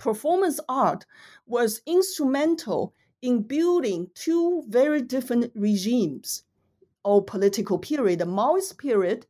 [0.00, 1.04] performance art
[1.46, 6.42] was instrumental in building two very different regimes
[7.04, 8.18] or political period.
[8.18, 9.26] The Maoist period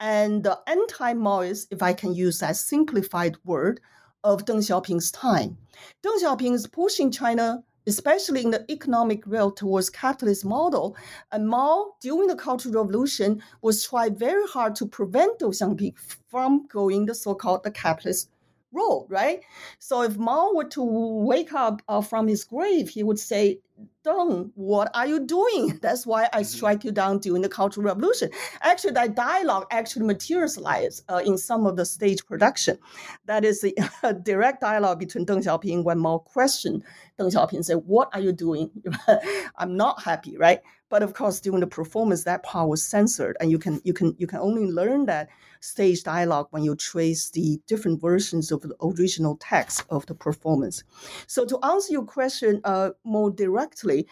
[0.00, 3.80] and the anti-Maoist, if I can use that simplified word,
[4.24, 5.56] of Deng Xiaoping's time.
[6.02, 10.96] Deng Xiaoping is pushing China, especially in the economic realm, towards capitalist model.
[11.30, 15.94] And Mao, during the Cultural Revolution, was trying very hard to prevent Deng Xiaoping
[16.28, 18.30] from going the so-called the capitalist
[18.78, 19.40] road, right?
[19.78, 23.60] So if Mao were to wake up uh, from his grave, he would say,
[24.04, 25.78] Deng, what are you doing?
[25.82, 26.42] That's why I mm-hmm.
[26.44, 28.30] strike you down during the Cultural Revolution.
[28.60, 32.78] Actually, that dialogue actually materialized uh, in some of the stage production.
[33.26, 33.64] That is
[34.02, 36.84] a direct dialogue between Deng Xiaoping when Mao questioned
[37.18, 38.70] Deng Xiaoping, said, what are you doing?
[39.56, 40.60] I'm not happy, right?
[40.90, 44.14] But of course, during the performance, that part was censored, and you can you can
[44.18, 45.28] you can only learn that
[45.60, 50.84] stage dialogue when you trace the different versions of the original text of the performance.
[51.26, 54.08] So to answer your question uh, more directly,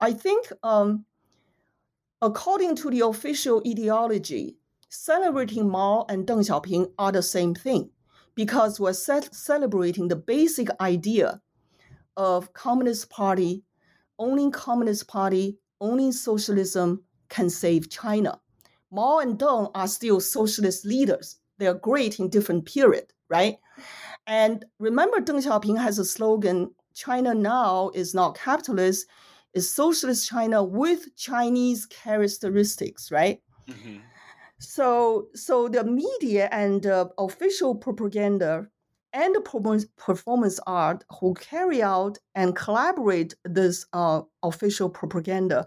[0.00, 1.06] I think um,
[2.20, 4.56] according to the official ideology,
[4.88, 7.90] celebrating Mao and Deng Xiaoping are the same thing
[8.34, 11.40] because we're celebrating the basic idea
[12.16, 13.64] of Communist Party,
[14.18, 18.40] owning Communist Party only socialism can save China.
[18.90, 21.38] Mao and Deng are still socialist leaders.
[21.58, 23.56] They are great in different period, right?
[24.26, 29.06] And remember, Deng Xiaoping has a slogan: "China now is not capitalist,
[29.54, 33.42] is socialist China with Chinese characteristics," right?
[33.68, 33.98] Mm-hmm.
[34.58, 38.68] So, so the media and uh, official propaganda
[39.12, 39.36] and
[39.96, 45.66] performance art who carry out and collaborate this uh, official propaganda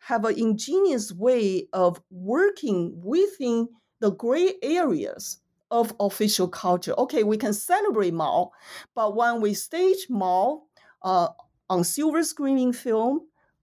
[0.00, 3.68] have an ingenious way of working within
[4.00, 5.38] the gray areas
[5.70, 6.92] of official culture.
[6.98, 8.50] Okay, we can celebrate Mao,
[8.94, 10.64] but when we stage Mao
[11.02, 11.28] uh,
[11.70, 13.20] on silver screening film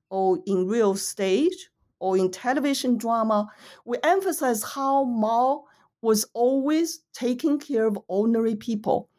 [0.10, 3.48] or in real stage or in television drama,
[3.86, 5.65] we emphasize how Mao
[6.02, 9.10] was always taking care of ordinary people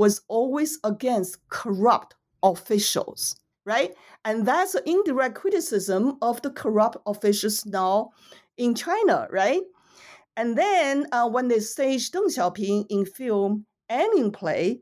[0.00, 3.36] was always against corrupt officials,
[3.66, 3.92] right?
[4.24, 8.10] And that's an indirect criticism of the corrupt officials now
[8.56, 9.62] in China, right?
[10.36, 14.80] And then uh, when they staged Deng Xiaoping in film and in play,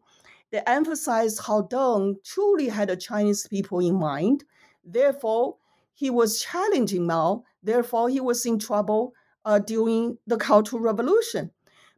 [0.50, 4.44] They emphasized how Deng truly had the Chinese people in mind.
[4.84, 5.56] Therefore,
[5.94, 7.44] he was challenging Mao.
[7.62, 9.12] Therefore, he was in trouble
[9.44, 11.50] uh, during the Cultural Revolution.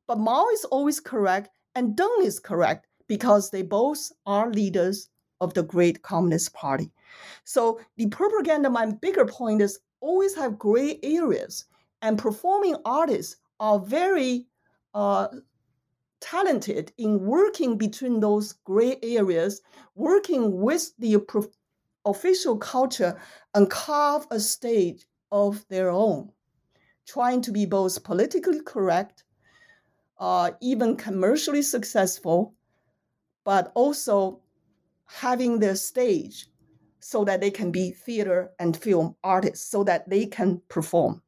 [0.06, 5.08] But Mao is always correct, and Deng is correct because they both are leaders
[5.40, 6.92] of the great Communist Party.
[7.42, 11.64] So the propaganda, my bigger point is always have gray areas,
[12.02, 14.46] and performing artists are very
[14.94, 15.26] uh,
[16.20, 19.60] talented in working between those gray areas,
[19.96, 21.50] working with the pro-
[22.04, 23.20] official culture
[23.54, 26.30] and carve a stage of their own,
[27.08, 29.24] trying to be both politically correct,
[30.20, 32.54] uh, even commercially successful,
[33.50, 34.38] but also
[35.06, 36.46] having their stage
[37.00, 41.20] so that they can be theater and film artists, so that they can perform.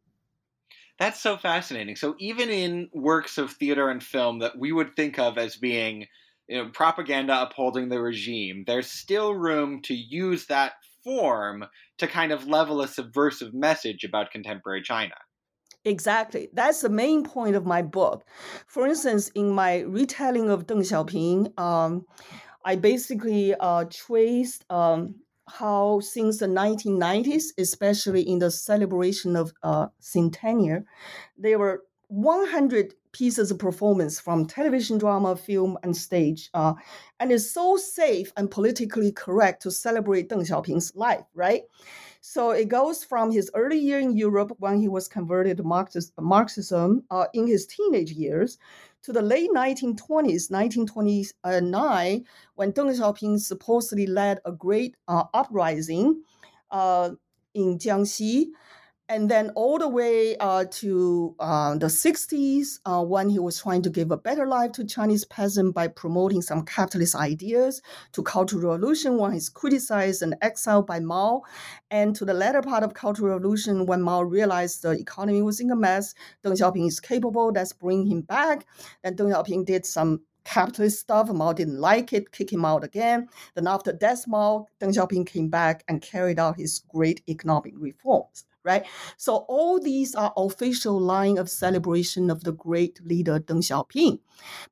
[1.01, 1.97] That's so fascinating.
[1.97, 6.07] So even in works of theater and film that we would think of as being
[6.47, 11.65] you know, propaganda upholding the regime, there's still room to use that form
[11.99, 15.17] to kind of level a subversive message about contemporary China.
[15.85, 16.49] Exactly.
[16.53, 18.25] That's the main point of my book.
[18.67, 22.07] For instance, in my retelling of Deng Xiaoping, um,
[22.65, 25.17] I basically uh, traced um,
[25.49, 30.85] how since the 1990s, especially in the celebration of uh, centennial,
[31.37, 36.49] there were 100 pieces of performance from television drama, film, and stage.
[36.55, 36.75] Uh,
[37.19, 41.63] and it's so safe and politically correct to celebrate Deng Xiaoping's life, right?
[42.25, 47.03] So it goes from his early year in Europe when he was converted to Marxism
[47.11, 48.59] uh, in his teenage years
[49.03, 56.23] to the late 1920s, 1929, when Deng Xiaoping supposedly led a great uh, uprising
[56.71, 57.11] uh,
[57.55, 58.53] in Jiangxi
[59.13, 63.83] and then all the way uh, to uh, the 60s uh, when he was trying
[63.83, 67.83] to give a better life to chinese peasants by promoting some capitalist ideas
[68.13, 71.43] to cultural revolution when he's criticized and exiled by mao
[71.91, 75.71] and to the latter part of cultural revolution when mao realized the economy was in
[75.71, 78.65] a mess deng xiaoping is capable let's bring him back
[79.05, 81.31] and deng xiaoping did some capitalist stuff.
[81.31, 83.29] Mao didn't like it, kick him out again.
[83.55, 88.45] Then after death, Mao, Deng Xiaoping came back and carried out his great economic reforms
[88.65, 88.85] right?
[89.17, 94.21] So all these are official line of celebration of the great leader Deng Xiaoping.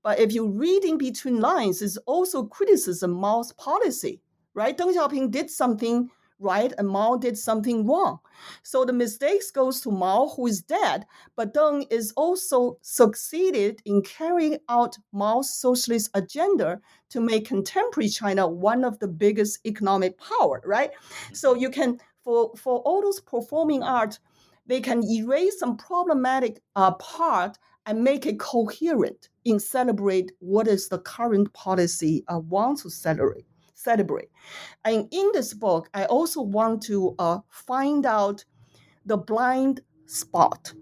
[0.03, 4.20] But if you read in between lines, it's also criticism Mao's policy,
[4.55, 4.76] right?
[4.76, 6.11] Deng Xiaoping did something
[6.41, 8.18] right and Mao did something wrong.
[8.62, 14.03] So the mistakes goes to Mao, who is dead, but Deng is also succeeded in
[14.03, 16.80] carrying out Mao's socialist agenda
[17.11, 20.91] to make contemporary China one of the biggest economic power, right?
[21.32, 24.18] So you can for, for all those performing art,
[24.66, 30.89] they can erase some problematic uh, part and make it coherent in celebrate what is
[30.89, 33.47] the current policy uh, want to celebrate.
[33.75, 34.29] Celebrate,
[34.85, 38.45] and in this book, I also want to uh, find out
[39.07, 40.75] the blind spot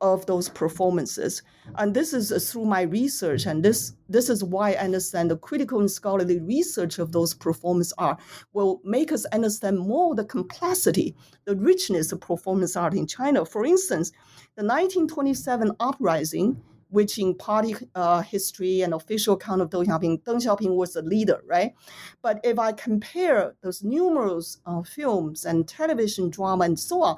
[0.00, 1.42] of those performances.
[1.76, 5.36] And this is uh, through my research, and this this is why I understand the
[5.36, 8.18] critical and scholarly research of those performance art
[8.52, 13.44] will make us understand more the complexity, the richness of performance art in China.
[13.44, 14.10] For instance,
[14.56, 20.42] the 1927 uprising, which in party uh, history and official account of Deng Xiaoping, Deng
[20.44, 21.72] Xiaoping was the leader, right?
[22.20, 27.16] But if I compare those numerous uh, films and television drama and so on,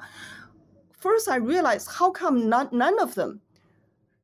[1.03, 3.41] first I realized how come not, none of them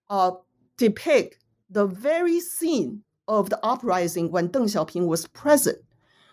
[0.09, 0.32] uh,
[0.77, 1.38] depict
[1.69, 5.77] the very scene of the uprising when Deng Xiaoping was present.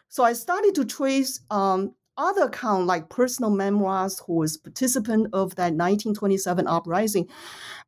[0.09, 5.57] So I started to trace um, other account like personal memoirs who was participant of
[5.57, 7.29] that 1927 uprising.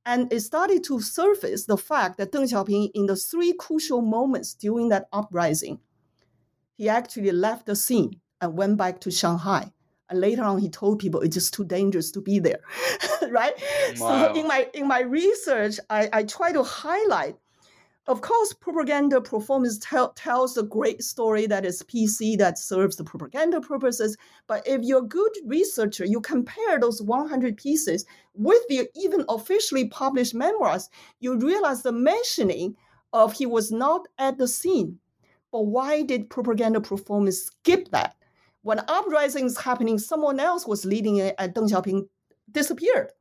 [0.04, 4.52] And it started to surface the fact that Deng Xiaoping, in the three crucial moments
[4.52, 5.78] during that uprising,
[6.76, 9.72] he actually left the scene and went back to Shanghai
[10.10, 12.60] and later on, he told people it's just too dangerous to be there,
[13.30, 13.54] right?
[13.98, 14.32] Wow.
[14.32, 17.36] So in my in my research, I, I try to highlight.
[18.06, 23.04] Of course, propaganda performance tell, tells a great story that is PC that serves the
[23.04, 24.16] propaganda purposes.
[24.46, 29.88] But if you're a good researcher, you compare those 100 pieces with the even officially
[29.88, 30.88] published memoirs,
[31.20, 32.76] you realize the mentioning
[33.12, 34.98] of he was not at the scene.
[35.52, 38.16] But why did propaganda performance skip that?
[38.62, 42.08] When uprising is happening, someone else was leading it, and Deng Xiaoping
[42.50, 43.12] disappeared.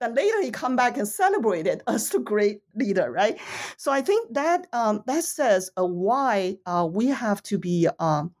[0.00, 3.38] Then later he come back and celebrated as the great leader, right?
[3.76, 8.32] So I think that um, that says uh, why uh, we have to be um,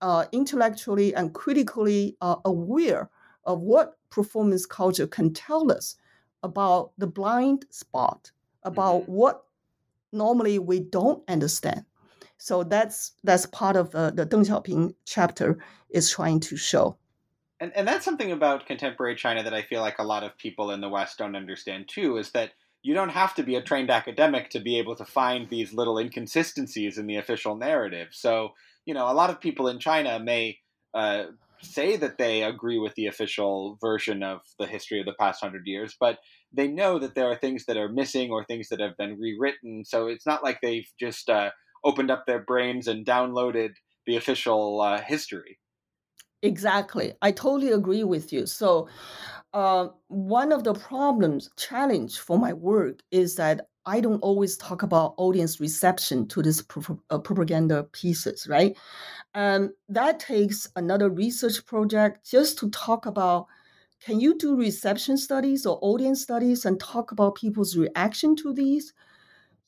[0.00, 3.10] uh, intellectually and critically uh, aware
[3.44, 5.96] of what performance culture can tell us
[6.42, 8.30] about the blind spot,
[8.62, 9.12] about mm-hmm.
[9.12, 9.44] what
[10.12, 11.84] normally we don't understand.
[12.38, 15.58] So that's that's part of the, the Deng Xiaoping chapter
[15.90, 16.98] is trying to show.
[17.58, 20.70] And, and that's something about contemporary China that I feel like a lot of people
[20.70, 23.90] in the West don't understand too is that you don't have to be a trained
[23.90, 28.08] academic to be able to find these little inconsistencies in the official narrative.
[28.12, 28.50] So,
[28.84, 30.58] you know, a lot of people in China may
[30.94, 31.24] uh,
[31.62, 35.66] say that they agree with the official version of the history of the past hundred
[35.66, 36.18] years, but
[36.52, 39.84] they know that there are things that are missing or things that have been rewritten.
[39.84, 41.50] So it's not like they've just uh,
[41.86, 43.74] opened up their brains and downloaded
[44.06, 45.60] the official uh, history.
[46.42, 47.14] Exactly.
[47.22, 48.46] I totally agree with you.
[48.46, 48.88] So,
[49.54, 54.82] uh, one of the problems, challenge for my work is that I don't always talk
[54.82, 58.76] about audience reception to these pro- uh, propaganda pieces, right?
[59.34, 63.46] And that takes another research project just to talk about
[64.00, 68.94] can you do reception studies or audience studies and talk about people's reaction to these?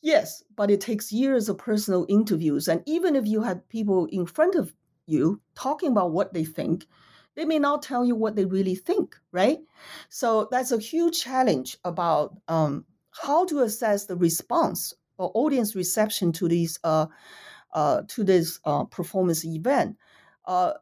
[0.00, 2.68] Yes, but it takes years of personal interviews.
[2.68, 4.72] And even if you had people in front of
[5.06, 6.86] you talking about what they think,
[7.34, 9.58] they may not tell you what they really think, right?
[10.08, 16.32] So that's a huge challenge about um, how to assess the response or audience reception
[16.32, 17.06] to these uh,
[17.72, 19.96] uh, to this uh, performance event.
[20.46, 20.72] Uh,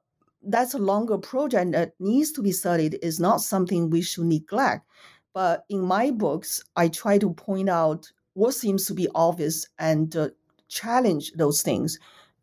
[0.43, 2.99] that's a longer project that needs to be studied.
[3.03, 4.87] Is not something we should neglect.
[5.33, 10.15] But in my books, I try to point out what seems to be obvious and
[10.15, 10.29] uh,
[10.69, 11.99] challenge those things.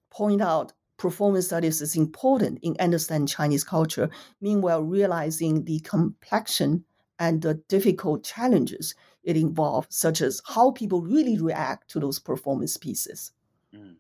[0.09, 4.09] Point out performance studies is important in understanding Chinese culture,
[4.41, 6.83] meanwhile realizing the complexion
[7.19, 12.75] and the difficult challenges it involves, such as how people really react to those performance
[12.75, 13.31] pieces.
[13.73, 13.95] Mm.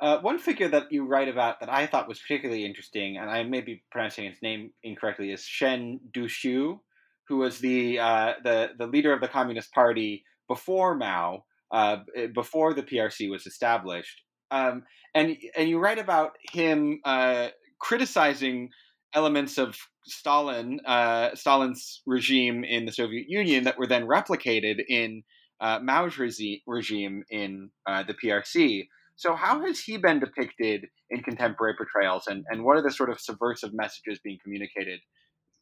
[0.00, 3.42] Uh, one figure that you write about that I thought was particularly interesting, and I
[3.42, 6.78] may be pronouncing his name incorrectly, is Chen Duxiu,
[7.24, 11.98] who was the uh, the the leader of the Communist Party before Mao, uh,
[12.34, 14.84] before the PRC was established, um,
[15.14, 18.70] and and you write about him uh, criticizing
[19.14, 19.76] elements of
[20.06, 25.22] Stalin, uh, Stalin's regime in the Soviet Union that were then replicated in
[25.60, 28.86] uh, Mao's regime in uh, the PRC.
[29.16, 33.10] So, how has he been depicted in contemporary portrayals, and, and what are the sort
[33.10, 35.00] of subversive messages being communicated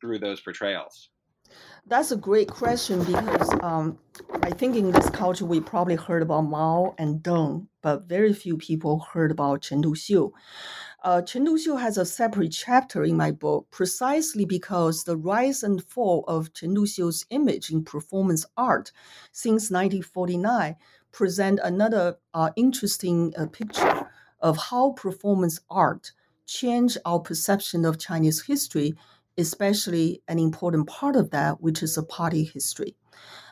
[0.00, 1.08] through those portrayals?
[1.86, 3.98] That's a great question because um,
[4.42, 8.56] I think in this culture we probably heard about Mao and Deng, but very few
[8.56, 10.32] people heard about Chen Duxiu.
[11.04, 15.84] Uh, Chen Duxiu has a separate chapter in my book precisely because the rise and
[15.84, 18.90] fall of Chen Duxiu's image in performance art
[19.30, 20.74] since 1949
[21.12, 26.12] present another uh, interesting uh, picture of how performance art
[26.46, 28.94] changed our perception of Chinese history
[29.38, 32.96] especially an important part of that, which is a party history.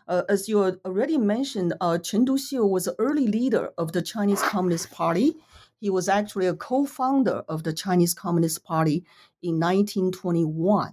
[0.07, 4.43] Uh, as you already mentioned, uh, Chen Duxiu was an early leader of the Chinese
[4.43, 5.35] Communist Party.
[5.81, 9.05] He was actually a co-founder of the Chinese Communist Party
[9.43, 10.93] in 1921.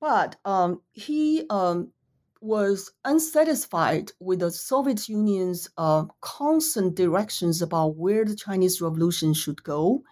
[0.00, 1.92] But um, he um,
[2.40, 9.62] was unsatisfied with the Soviet Union's uh, constant directions about where the Chinese Revolution should
[9.62, 10.02] go.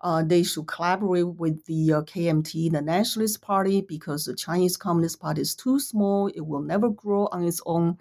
[0.00, 5.20] Uh, they should collaborate with the uh, KMT, the Nationalist Party, because the Chinese Communist
[5.20, 6.28] Party is too small.
[6.28, 7.96] It will never grow on its own.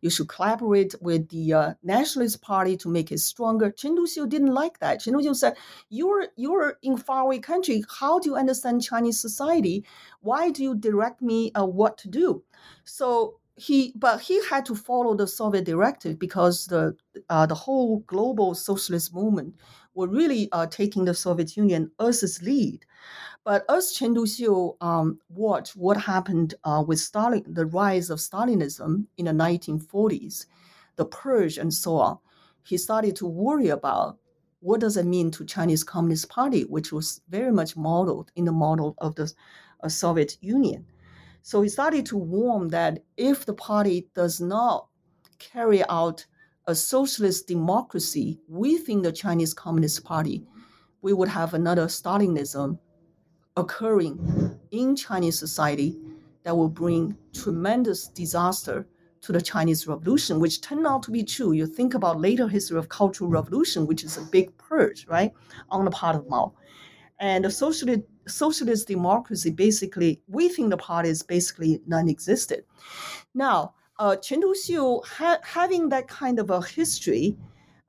[0.00, 3.70] You should collaborate with the uh, Nationalist Party to make it stronger.
[3.70, 5.00] Chen Duxiu didn't like that.
[5.00, 5.56] Chen Duxiu said,
[5.88, 7.84] "You're you're in faraway country.
[8.00, 9.84] How do you understand Chinese society?
[10.20, 12.44] Why do you direct me uh, what to do?"
[12.84, 16.96] So he but he had to follow the Soviet directive because the
[17.28, 19.54] uh, the whole global socialist movement
[19.94, 22.84] were really uh, taking the Soviet Union as its lead.
[23.44, 29.06] But as Chen Duxiu um, watched what happened uh, with Stalin, the rise of Stalinism
[29.18, 30.46] in the 1940s,
[30.96, 32.18] the purge and so on,
[32.62, 34.18] he started to worry about
[34.60, 38.52] what does it mean to Chinese Communist Party, which was very much modeled in the
[38.52, 39.32] model of the
[39.82, 40.86] uh, Soviet Union.
[41.42, 44.88] So he started to warn that if the party does not
[45.38, 46.24] carry out
[46.66, 50.44] a socialist democracy within the Chinese Communist Party,
[51.02, 52.78] we would have another Stalinism
[53.56, 55.98] occurring in Chinese society
[56.44, 58.86] that will bring tremendous disaster
[59.20, 61.52] to the Chinese Revolution, which turned out to be true.
[61.52, 65.32] You think about later history of Cultural Revolution, which is a big purge, right,
[65.70, 66.54] on the part of Mao.
[67.20, 72.64] And the socialist, socialist democracy basically within the party is basically non-existent.
[73.34, 77.36] Now, uh, Chen Duxiu ha- having that kind of a history,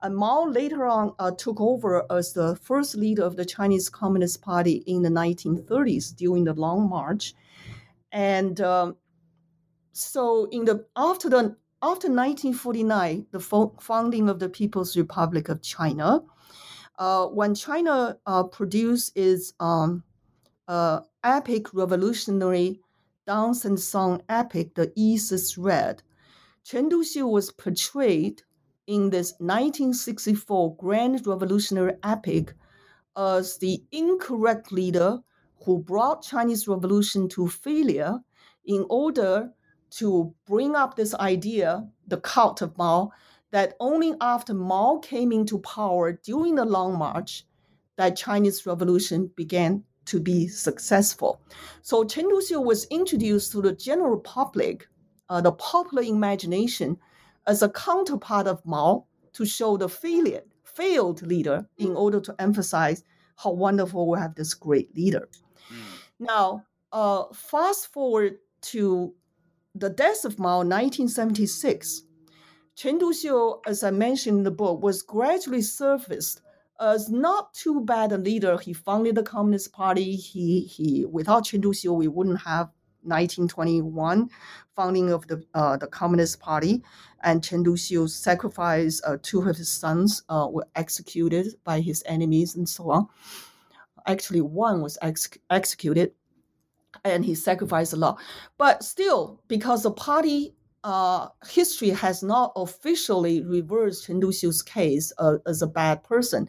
[0.02, 4.42] uh, Mao later on uh, took over as the first leader of the Chinese Communist
[4.42, 7.34] Party in the 1930s during the Long March,
[8.12, 8.98] and um,
[9.94, 15.62] so in the after the after 1949, the fo- founding of the People's Republic of
[15.62, 16.24] China,
[16.98, 20.04] uh, when China uh, produced its um,
[20.68, 22.80] uh, epic revolutionary
[23.26, 26.04] dance and song epic, The East is Red,
[26.64, 28.44] Chen Duxiu was portrayed
[28.88, 32.54] in this 1964 grand revolutionary epic
[33.18, 35.20] as the incorrect leader
[35.66, 38.20] who brought Chinese revolution to failure
[38.66, 39.52] in order
[39.92, 43.12] to bring up this idea, the cult of Mao,
[43.52, 47.46] that only after Mao came into power during the Long March
[47.98, 51.42] that Chinese revolution began to be successful.
[51.82, 54.88] So Chen Duxiu was introduced to the general public,
[55.30, 56.98] uh, the popular imagination,
[57.48, 63.04] as a counterpart of Mao to show the failure, failed leader in order to emphasize
[63.38, 65.28] how wonderful we have this great leader.
[65.72, 65.78] Mm.
[66.20, 69.14] Now, uh, fast forward to
[69.76, 72.04] the death of Mao, 1976.
[72.76, 76.42] Chen Duxiu, as I mentioned in the book, was gradually surfaced
[76.84, 78.58] as not too bad a leader.
[78.58, 80.16] He founded the Communist Party.
[80.16, 82.70] He he without Chen Duxiu, we wouldn't have
[83.04, 84.30] 1921
[84.76, 86.84] founding of the uh, the Communist Party,
[87.22, 92.56] and Chen Duxiu sacrificed uh, two of his sons uh, were executed by his enemies
[92.56, 93.08] and so on.
[94.06, 96.12] Actually, one was ex- executed,
[97.06, 98.20] and he sacrificed a lot.
[98.58, 105.38] But still, because the party uh, history has not officially reversed Chen Duxiu's case uh,
[105.48, 106.48] as a bad person.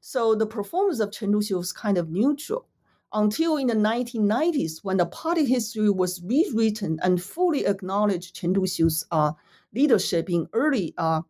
[0.00, 2.66] So the performance of Chen Duxiu was kind of neutral
[3.12, 9.04] until in the 1990s when the party history was rewritten and fully acknowledged Chen Duxiu's
[9.10, 9.32] uh,
[9.74, 11.22] leadership in early uh,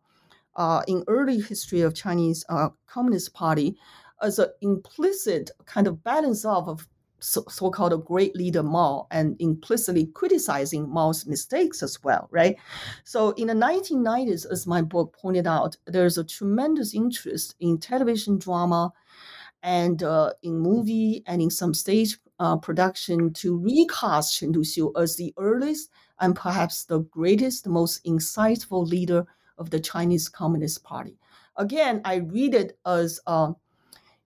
[0.55, 3.75] uh, in early history of Chinese uh, Communist Party
[4.21, 6.87] as an implicit kind of balance off of
[7.23, 12.57] so, called great leader Mao and implicitly criticizing Mao's mistakes as well, right?
[13.05, 18.39] So in the 1990s, as my book pointed out, there's a tremendous interest in television
[18.39, 18.91] drama
[19.61, 25.15] and uh, in movie and in some stage uh, production to recast Chen Duxiu as
[25.15, 29.25] the earliest and perhaps the greatest, most insightful leader
[29.57, 31.17] of the Chinese Communist Party.
[31.55, 33.53] Again, I read it as uh,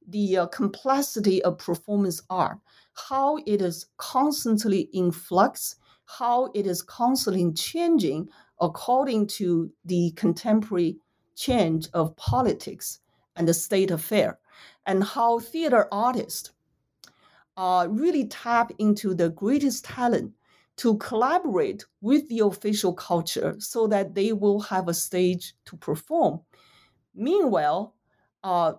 [0.08, 2.58] the uh, complexity of performance art
[2.98, 8.28] how it is constantly in flux, how it is constantly changing
[8.60, 10.98] according to the contemporary
[11.36, 13.00] change of politics
[13.36, 14.40] and the state affair,
[14.88, 16.52] and how theater artists
[17.56, 20.32] uh, really tap into the greatest talent
[20.78, 26.40] to collaborate with the official culture so that they will have a stage to perform.
[27.16, 27.96] Meanwhile,
[28.44, 28.74] uh,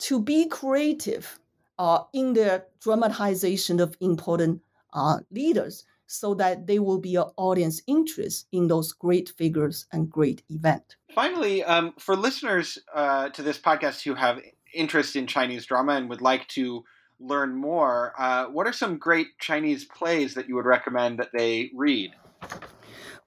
[0.00, 1.38] to be creative
[1.78, 4.60] uh, in their dramatization of important
[4.92, 10.10] uh, leaders so that they will be an audience interest in those great figures and
[10.10, 10.96] great event.
[11.14, 14.40] Finally, um, for listeners uh, to this podcast who have
[14.74, 16.84] interest in Chinese drama and would like to
[17.20, 21.70] learn more, uh, what are some great Chinese plays that you would recommend that they
[21.74, 22.10] read?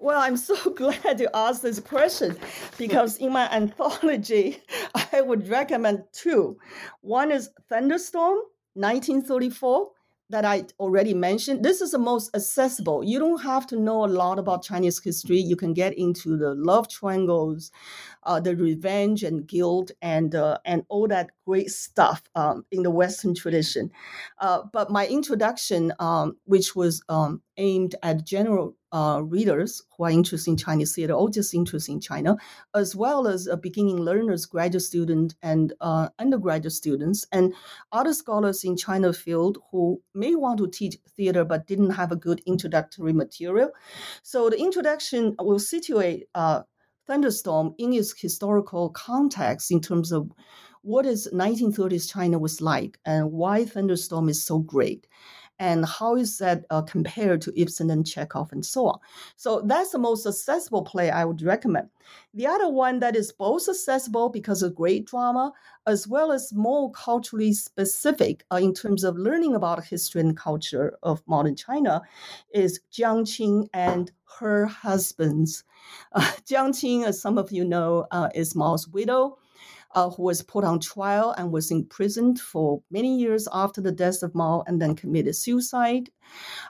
[0.04, 2.36] Well, I'm so glad you asked this question
[2.78, 4.62] because in my anthology,
[5.14, 6.58] I would recommend two.
[7.00, 8.40] One is Thunderstorm,
[8.74, 9.92] 1934,
[10.30, 11.64] that I already mentioned.
[11.64, 13.02] This is the most accessible.
[13.06, 15.40] You don't have to know a lot about Chinese history.
[15.40, 17.72] You can get into the love triangles,
[18.26, 22.92] uh, the revenge and guilt, and uh, and all that great stuff um, in the
[22.92, 23.92] Western tradition.
[24.40, 30.12] Uh, but my introduction, um, which was um, aimed at general uh, readers who are
[30.12, 32.38] interested in Chinese theater or just interested in China,
[32.76, 37.54] as well as beginning learners, graduate students, and uh, undergraduate students, and
[37.92, 42.16] other scholars in China field who may want to teach theater but didn't have a
[42.16, 43.72] good introductory material.
[44.22, 46.62] So the introduction will situate uh,
[47.08, 50.32] Thunderstorm in its historical context in terms of
[50.82, 55.08] what is 1930s China was like and why Thunderstorm is so great
[55.60, 59.00] and how is that uh, compared to Ibsen and Chekhov and so on.
[59.36, 61.90] So that's the most accessible play I would recommend.
[62.34, 65.54] The other one that is both accessible because of great drama,
[65.88, 70.98] as well as more culturally specific uh, in terms of learning about history and culture
[71.04, 72.02] of modern China,
[72.54, 75.64] is Jiang Qing and her husbands.
[76.12, 79.38] Uh, Jiang Qing, as some of you know, uh, is Mao's widow
[79.94, 84.24] uh, who was put on trial and was imprisoned for many years after the death
[84.24, 86.10] of Mao and then committed suicide.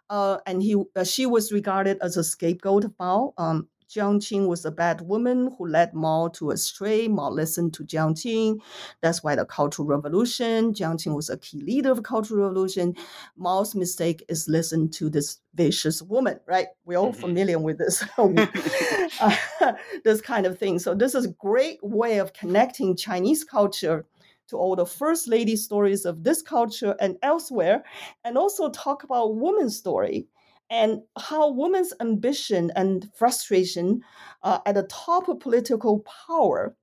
[0.09, 3.33] Uh, and he, uh, she was regarded as a scapegoat of Mao.
[3.37, 7.07] Um, Jiang Qing was a bad woman who led Mao to astray.
[7.07, 8.59] Mao listened to Jiang Qing.
[9.01, 10.73] That's why the Cultural Revolution.
[10.73, 12.95] Jiang Qing was a key leader of the Cultural Revolution.
[13.37, 16.67] Mao's mistake is listen to this vicious woman, right?
[16.85, 17.19] We're all Mhm.
[17.19, 19.35] familiar with this, uh,
[20.03, 20.79] this kind of thing.
[20.79, 24.05] So this is a great way of connecting Chinese culture
[24.47, 27.83] to all the first lady stories of this culture and elsewhere,
[28.25, 30.27] and also talk about women's story
[30.73, 34.01] and how women's ambition and frustration
[34.41, 36.75] uh, at the top of political power.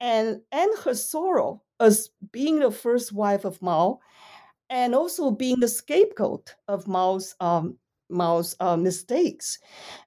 [0.00, 3.98] And, and her sorrow as being the first wife of Mao
[4.70, 7.76] and also being the scapegoat of Mao's um,
[8.08, 9.58] Mao's uh, mistakes,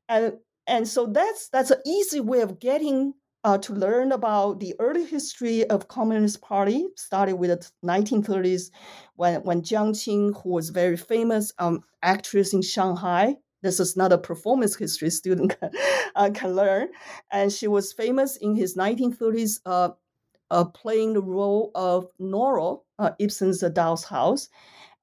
[0.09, 0.34] and
[0.68, 3.14] and so that's that's an easy way of getting
[3.44, 8.70] uh, to learn about the early history of Communist Party, starting with the 1930s,
[9.16, 13.38] when when Jiang Qing, who was very famous um, actress in Shanghai.
[13.64, 15.70] This is not a performance history student can,
[16.16, 16.89] uh, can learn,
[17.32, 19.89] and she was famous in his 1930s uh,
[20.50, 24.50] uh, playing the role of Nora, uh, Ibsen's Doll's House.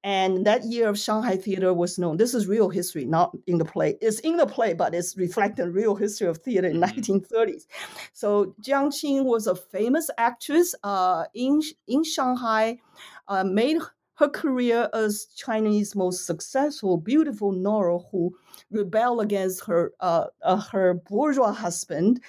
[0.05, 2.17] And that year of Shanghai theater was known.
[2.19, 3.99] This is real history, not in the play.
[4.01, 6.81] It's in the play, but it's reflecting real history of theater in Mhm.
[6.81, 7.67] 1930s.
[8.13, 12.79] So Jiang Qing was a famous actress uh, in in Shanghai,
[13.27, 13.79] uh, made
[14.15, 18.33] her career as Chinese most successful, beautiful Nora who
[18.71, 22.21] rebelled against her uh, uh, her bourgeois husband,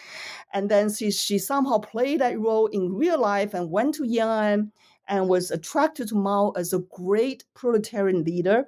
[0.54, 4.72] and then she she somehow played that role in real life and went to Yan'an
[5.10, 8.66] and was attracted to Mao as a great proletarian leader,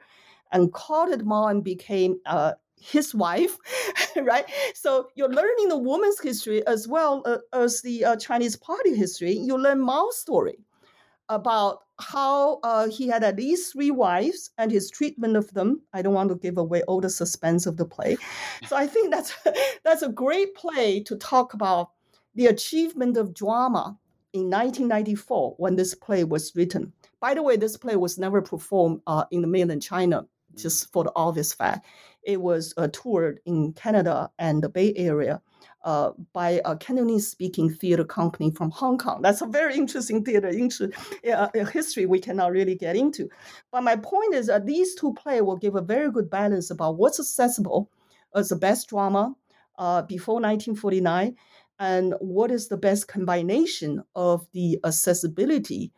[0.51, 3.57] and courted Mao and became uh, his wife,
[4.21, 4.45] right?
[4.73, 9.31] So you're learning the woman's history as well uh, as the uh, Chinese party history.
[9.31, 10.57] You learn Mao's story
[11.29, 15.81] about how uh, he had at least three wives and his treatment of them.
[15.93, 18.17] I don't want to give away all the suspense of the play,
[18.67, 19.33] so I think that's
[19.83, 21.91] that's a great play to talk about
[22.35, 23.97] the achievement of drama
[24.33, 26.93] in 1994 when this play was written.
[27.19, 30.25] By the way, this play was never performed uh, in the mainland China,
[30.55, 31.85] just for the obvious fact.
[32.23, 35.41] It was uh, toured in Canada and the Bay Area
[35.83, 39.21] uh, by a Cantonese speaking theater company from Hong Kong.
[39.21, 40.91] That's a very interesting theater inter-
[41.31, 43.29] uh, history we cannot really get into.
[43.71, 46.97] But my point is that these two plays will give a very good balance about
[46.97, 47.89] what's accessible
[48.35, 49.35] as the best drama
[49.77, 51.35] uh, before 1949
[51.81, 55.91] and what is the best combination of the accessibility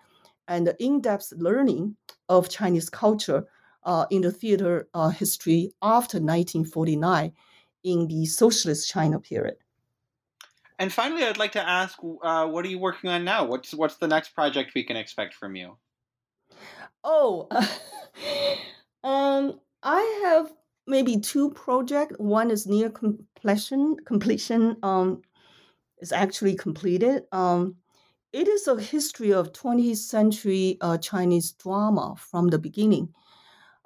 [0.47, 1.97] and the in-depth learning
[2.29, 3.45] of Chinese culture
[3.83, 7.33] uh, in the theater uh, history after 1949
[7.83, 9.57] in the socialist China period.
[10.79, 13.45] And finally, I'd like to ask, uh, what are you working on now?
[13.45, 15.77] What's what's the next project we can expect from you?
[17.03, 17.49] Oh,
[19.03, 20.51] um, I have
[20.87, 22.15] maybe two projects.
[22.19, 23.97] One is near completion.
[24.05, 25.21] Completion um,
[26.03, 27.23] is actually completed.
[27.31, 27.77] Um,
[28.33, 33.13] it is a history of 20th century uh, Chinese drama from the beginning,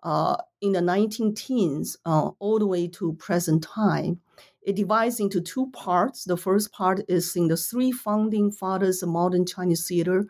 [0.03, 4.19] uh, in the 19 teens, uh, all the way to present time.
[4.63, 6.23] It divides into two parts.
[6.23, 10.25] The first part is in the three founding fathers of modern Chinese theater,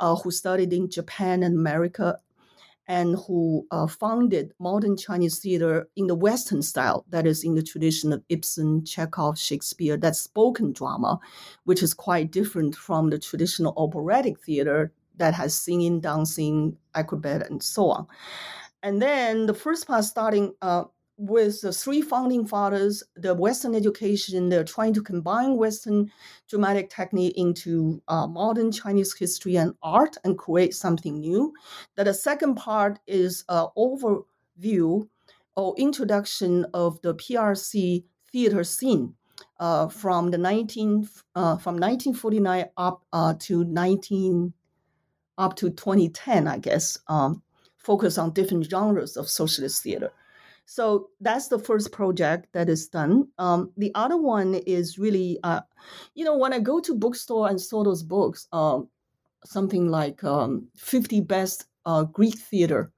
[0.00, 2.18] uh, who studied in Japan and America,
[2.90, 7.62] and who uh, founded modern Chinese theater in the Western style, that is, in the
[7.62, 11.20] tradition of Ibsen, Chekhov, Shakespeare, that spoken drama,
[11.62, 17.62] which is quite different from the traditional operatic theater that has singing, dancing, acrobat, and
[17.62, 18.08] so on.
[18.82, 20.82] And then the first part starting uh,
[21.20, 26.10] with the three founding fathers, the Western education, they're trying to combine Western
[26.48, 31.52] dramatic technique into uh, modern Chinese history and art and create something new.
[31.96, 35.06] That the second part is an overview
[35.56, 39.14] or introduction of the PRC theater scene
[39.58, 44.54] uh, from the 19 uh, from 1949 up uh, to 19
[45.36, 46.98] up to 2010, I guess.
[47.08, 47.42] Um,
[47.76, 50.12] focus on different genres of socialist theater.
[50.70, 53.26] So that's the first project that is done.
[53.38, 55.62] Um, the other one is really, uh,
[56.14, 58.88] you know, when I go to bookstore and saw those books, um,
[59.44, 62.92] something like um, 50 best uh, Greek theater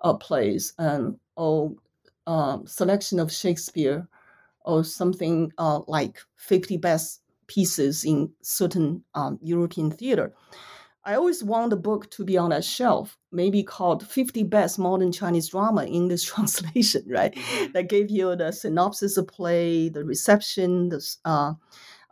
[0.00, 1.74] uh, plays and or
[2.26, 4.08] um, selection of Shakespeare
[4.64, 10.32] or something uh, like 50 best pieces in certain um, European theater.
[11.04, 15.10] I always want the book to be on a shelf, maybe called 50 Best Modern
[15.12, 17.34] Chinese Drama English Translation, right?
[17.34, 17.72] Mhm.
[17.72, 21.54] That gave you the synopsis of play, the reception, the, uh,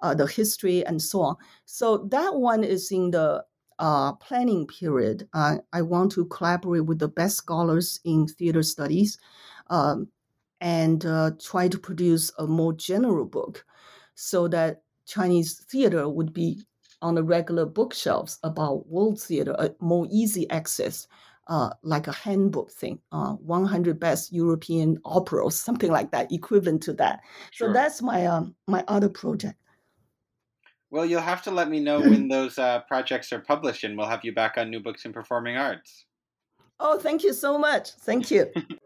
[0.02, 1.36] uh, the history, and so on.
[1.64, 3.44] So that one is in the
[3.78, 5.28] uh, planning period.
[5.34, 9.18] Uh, I want to collaborate with the best scholars in theater studies.
[9.68, 10.08] Um,
[10.60, 13.64] and uh, try to produce a more general book
[14.14, 16.66] so that Chinese theater would be
[17.02, 21.06] on the regular bookshelves about world theater, a more easy access,
[21.48, 26.92] uh, like a handbook thing, uh, 100 best European operas, something like that, equivalent to
[26.94, 27.20] that.
[27.50, 27.68] Sure.
[27.68, 29.56] So that's my um, my other project.
[30.90, 34.08] Well, you'll have to let me know when those uh, projects are published, and we'll
[34.08, 36.06] have you back on New Books in Performing Arts.
[36.78, 37.90] Oh, thank you so much.
[37.90, 38.50] Thank you.